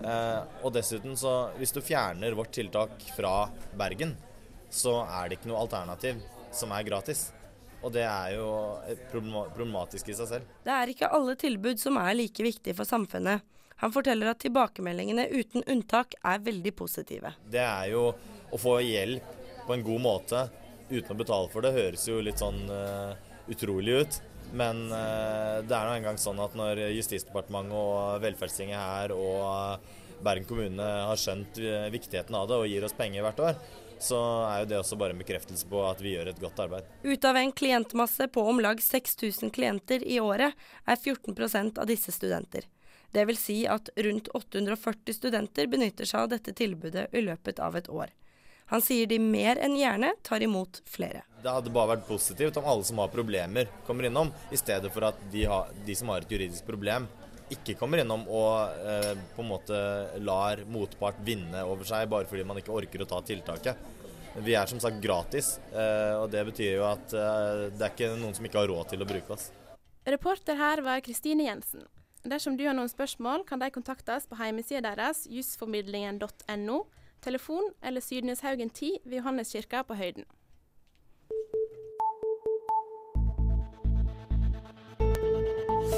[0.00, 4.16] Eh, og dessuten, så hvis du fjerner vårt tiltak fra Bergen,
[4.72, 6.22] så er det ikke noe alternativ
[6.54, 7.28] som er gratis.
[7.84, 8.48] Og det er jo
[9.12, 10.54] problematisk i seg selv.
[10.64, 13.44] Det er ikke alle tilbud som er like viktige for samfunnet.
[13.84, 17.34] Han forteller at tilbakemeldingene uten unntak er veldig positive.
[17.52, 18.08] Det er jo
[18.48, 19.34] å få hjelp
[19.66, 20.46] på en god måte
[20.88, 23.12] uten å betale for det, høres jo litt sånn uh,
[23.50, 24.18] utrolig ut.
[24.54, 30.46] Men uh, det er nå engang sånn at når Justisdepartementet og Velferdstinget her og Bergen
[30.48, 33.58] kommune har skjønt eh, viktigheten av det og gir oss penger hvert år,
[34.00, 34.18] så
[34.48, 36.88] er jo det også bare en bekreftelse på at vi gjør et godt arbeid.
[37.04, 42.12] Ut av en klientmasse på om lag 6000 klienter i året, er 14% av disse
[42.12, 42.68] studenter.
[43.16, 47.88] Vil si at rundt 840 studenter benytter seg av dette tilbudet i løpet av et
[47.88, 48.12] år.
[48.68, 51.22] Han sier de mer enn gjerne tar imot flere.
[51.46, 55.06] Det hadde bare vært positivt om alle som har problemer, kommer innom, i stedet for
[55.06, 57.04] at de, har, de som har et juridisk problem,
[57.54, 59.76] ikke kommer innom og eh, på en måte
[60.26, 63.78] lar motpart vinne over seg bare fordi man ikke orker å ta tiltaket.
[64.42, 68.08] Vi er som sagt gratis, eh, og det betyr jo at eh, det er ikke
[68.18, 69.46] noen som ikke har råd til å bruke oss.
[70.16, 71.86] Reporter her var Kristine Jensen.
[72.26, 76.80] Dersom du har noen spørsmål, kan de kontaktes på hjemmesida deres jusformidlingen.no
[77.22, 80.26] telefon eller Sydneshaugen 10 ved Johanneskirka på Høyden.
[85.86, 85.92] Du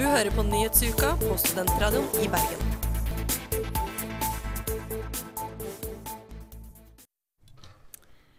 [0.00, 2.62] hører på Nyhetsuka på Studentradioen i Bergen.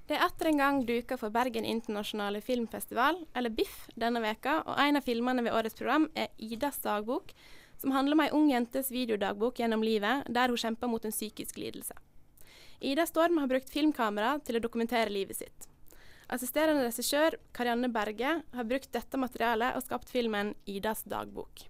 [0.06, 4.78] Det er atter en gang duka for Bergen internasjonale filmfestival, eller BIFF, denne veka, og
[4.78, 7.34] en av filmene ved årets program er 'Idas dagbok',
[7.84, 11.58] som handler om ei ung jentes videodagbok gjennom livet, der hun kjemper mot en psykisk
[11.60, 11.98] lidelse.
[12.80, 15.66] Ida Storm har brukt filmkamera til å dokumentere livet sitt.
[16.32, 21.66] Assisterende regissør Karianne Berge har brukt dette materialet og skapt filmen 'Idas dagbok'.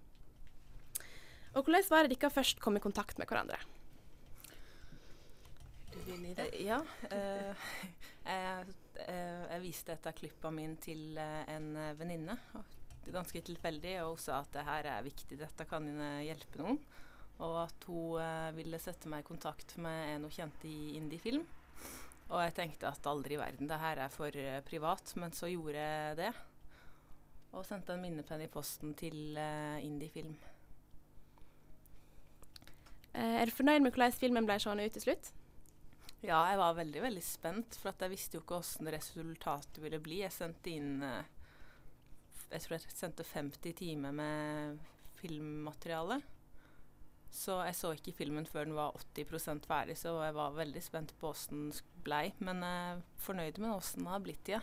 [1.55, 3.57] Og Hvordan var det dere først kom i kontakt med hverandre?
[6.61, 6.77] Ja.
[7.09, 7.57] Uh,
[8.29, 8.69] jeg,
[9.01, 12.37] uh, jeg, viste et av klippene mine til eh, en venninne.
[13.11, 13.97] Ganske tilfeldig.
[14.07, 15.89] Og sa at det her er viktig, dette kan
[16.23, 16.79] hjelpe noen.
[17.43, 21.43] Og at hun ville sette meg i kontakt med en hun kjente i indiefilm.
[22.29, 24.37] Og jeg tenkte at aldri i verden, det her er for
[24.69, 25.15] privat.
[25.19, 26.31] Men så gjorde jeg det.
[27.53, 29.37] Og sendte en minnepenn i posten til
[29.83, 30.37] indiefilm.
[33.13, 35.33] Er du fornøyd med hvordan filmen ble seende ut til slutt?
[36.23, 40.21] Ja, jeg var veldig veldig spent, for jeg visste jo ikke hvordan resultatet ville bli.
[40.21, 41.25] Jeg sendte inn eh,
[42.53, 44.77] Jeg tror jeg sendte 50 timer med
[45.17, 46.19] filmmateriale.
[47.33, 51.15] Så jeg så ikke filmen før den var 80% ferdig, så jeg var veldig spent
[51.17, 52.27] på hvordan den blei.
[52.37, 54.61] Men jeg er fornøyd med hvordan den har blitt, ja.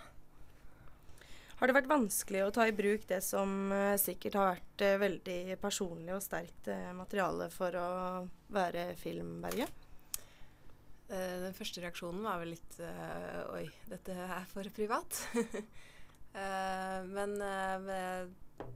[1.59, 5.01] Har det vært vanskelig å ta i bruk det som uh, sikkert har vært uh,
[5.03, 7.89] veldig personlig og sterkt materiale for å
[8.55, 9.87] være filmberget?
[11.11, 12.77] Den første reaksjonen var vel litt
[13.51, 15.17] Oi, dette er for privat.
[16.35, 17.37] uh, men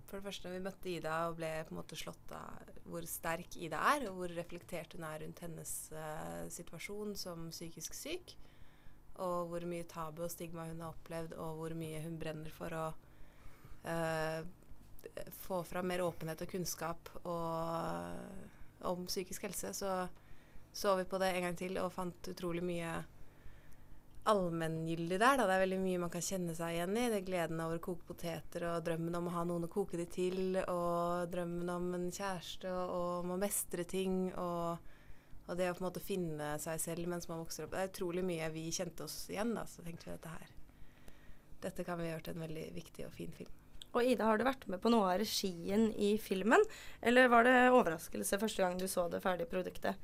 [0.09, 3.57] for det første, vi møtte Ida og ble på en måte slått av hvor sterk
[3.61, 8.35] Ida er, og hvor reflektert hun er rundt hennes uh, situasjon som psykisk syk.
[9.25, 12.75] Og hvor mye tabu og stigma hun har opplevd, og hvor mye hun brenner for
[12.75, 12.85] å
[13.87, 14.41] uh,
[15.45, 18.55] få fram mer åpenhet og kunnskap og,
[18.89, 19.75] om psykisk helse.
[19.77, 19.97] Så
[20.75, 22.97] så vi på det en gang til og fant utrolig mye
[24.31, 25.37] allmenngyldig der.
[25.39, 25.47] Da.
[25.47, 27.07] Det er veldig mye man kan kjenne seg igjen i.
[27.13, 30.01] Det er gleden over å koke poteter og drømmen om å ha noen å koke
[30.01, 34.29] de til, og drømmen om en kjæreste og, om å mestre ting.
[34.33, 34.95] Og,
[35.45, 37.75] og, det å på en måte finne seg selv mens man vokser opp.
[37.75, 39.53] Det er utrolig mye vi kjente oss igjen.
[39.57, 39.67] Da.
[39.69, 40.57] Så tenkte vi dette her
[41.65, 43.53] Dette kan vi gjøre til en veldig viktig og fin film.
[43.95, 46.65] Og Ida, har du vært med på noe av regien i filmen,
[46.99, 50.01] eller var det overraskelse første gang du så det ferdige produktet?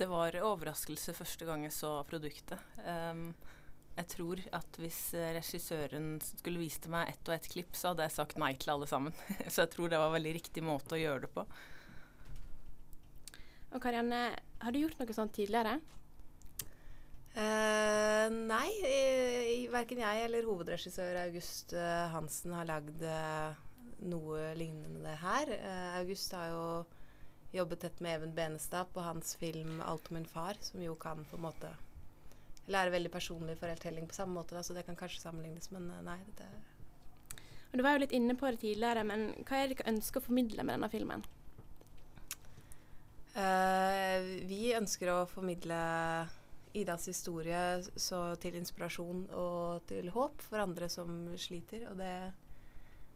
[0.00, 2.60] Det var overraskelse første gang jeg så produktet.
[2.86, 3.34] Um,
[3.98, 5.00] jeg tror at hvis
[5.36, 8.88] regissøren skulle vist meg ett og ett klipp, så hadde jeg sagt nei til alle
[8.88, 9.12] sammen.
[9.52, 11.44] så jeg tror det var veldig riktig måte å gjøre det på.
[13.70, 14.22] Og Karianne,
[14.64, 15.76] har du gjort noe sånt tidligere?
[17.36, 18.70] Uh, nei,
[19.70, 23.52] verken jeg eller hovedregissør August uh, Hansen har lagd uh,
[24.08, 25.52] noe lignende her.
[25.52, 26.00] her.
[26.00, 26.64] August har jo
[27.52, 31.24] jobbet tett med Even Benestad på hans film 'Alt om en far', som jo kan
[31.24, 31.76] på en måte
[32.70, 36.18] er veldig personlig fortelling på samme måte, da, så det kan kanskje sammenlignes, men nei.
[36.36, 36.46] det
[37.70, 40.20] og Du var jo litt inne på det tidligere, men hva er det dere ønsker
[40.20, 41.22] å formidle med denne filmen?
[43.30, 45.78] Uh, vi ønsker å formidle
[46.74, 52.14] Idas historie så til inspirasjon og til håp for andre som sliter, og det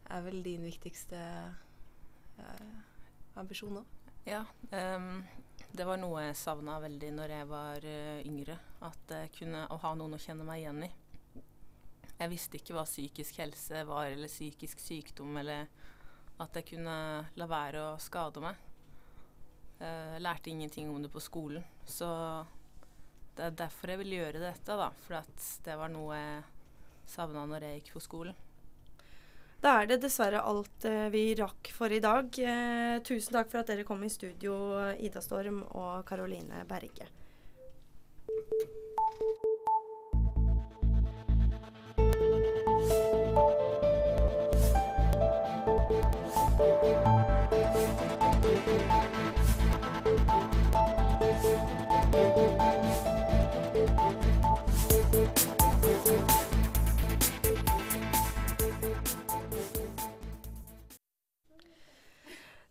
[0.05, 1.19] er vel din viktigste
[2.39, 2.79] uh,
[3.39, 3.83] ambisjon nå?
[4.25, 4.45] Ja.
[4.71, 5.23] Um,
[5.71, 8.55] det var noe jeg savna veldig når jeg var uh, yngre.
[8.85, 10.89] At jeg kunne å ha noen å kjenne meg igjen i.
[12.15, 15.67] Jeg visste ikke hva psykisk helse var, eller psykisk sykdom, eller
[16.41, 16.95] at jeg kunne
[17.37, 18.57] la være å skade meg.
[19.77, 21.65] Jeg uh, lærte ingenting om det på skolen.
[21.85, 22.09] Så
[23.37, 24.89] det er derfor jeg vil gjøre dette, da.
[25.05, 26.43] For det var noe jeg
[27.13, 28.44] savna når jeg gikk på skolen.
[29.65, 32.29] Da er det dessverre alt eh, vi rakk for i dag.
[32.37, 34.53] Eh, tusen takk for at dere kom i studio,
[35.01, 37.09] Ida Storm og Karoline Berge.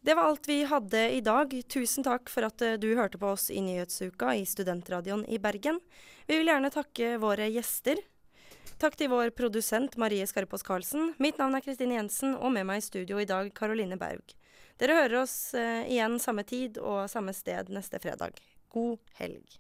[0.05, 1.63] Det var alt vi hadde i dag.
[1.69, 5.79] Tusen takk for at eh, du hørte på oss i Nyhetsuka i Studentradioen i Bergen.
[6.29, 8.03] Vi vil gjerne takke våre gjester.
[8.77, 11.15] Takk til vår produsent Marie Skarpaas Karlsen.
[11.17, 14.37] Mitt navn er Kristine Jensen, og med meg i studio i dag Karoline Berg.
[14.77, 18.37] Dere hører oss uh, igjen samme tid og samme sted neste fredag.
[18.77, 19.57] God helg.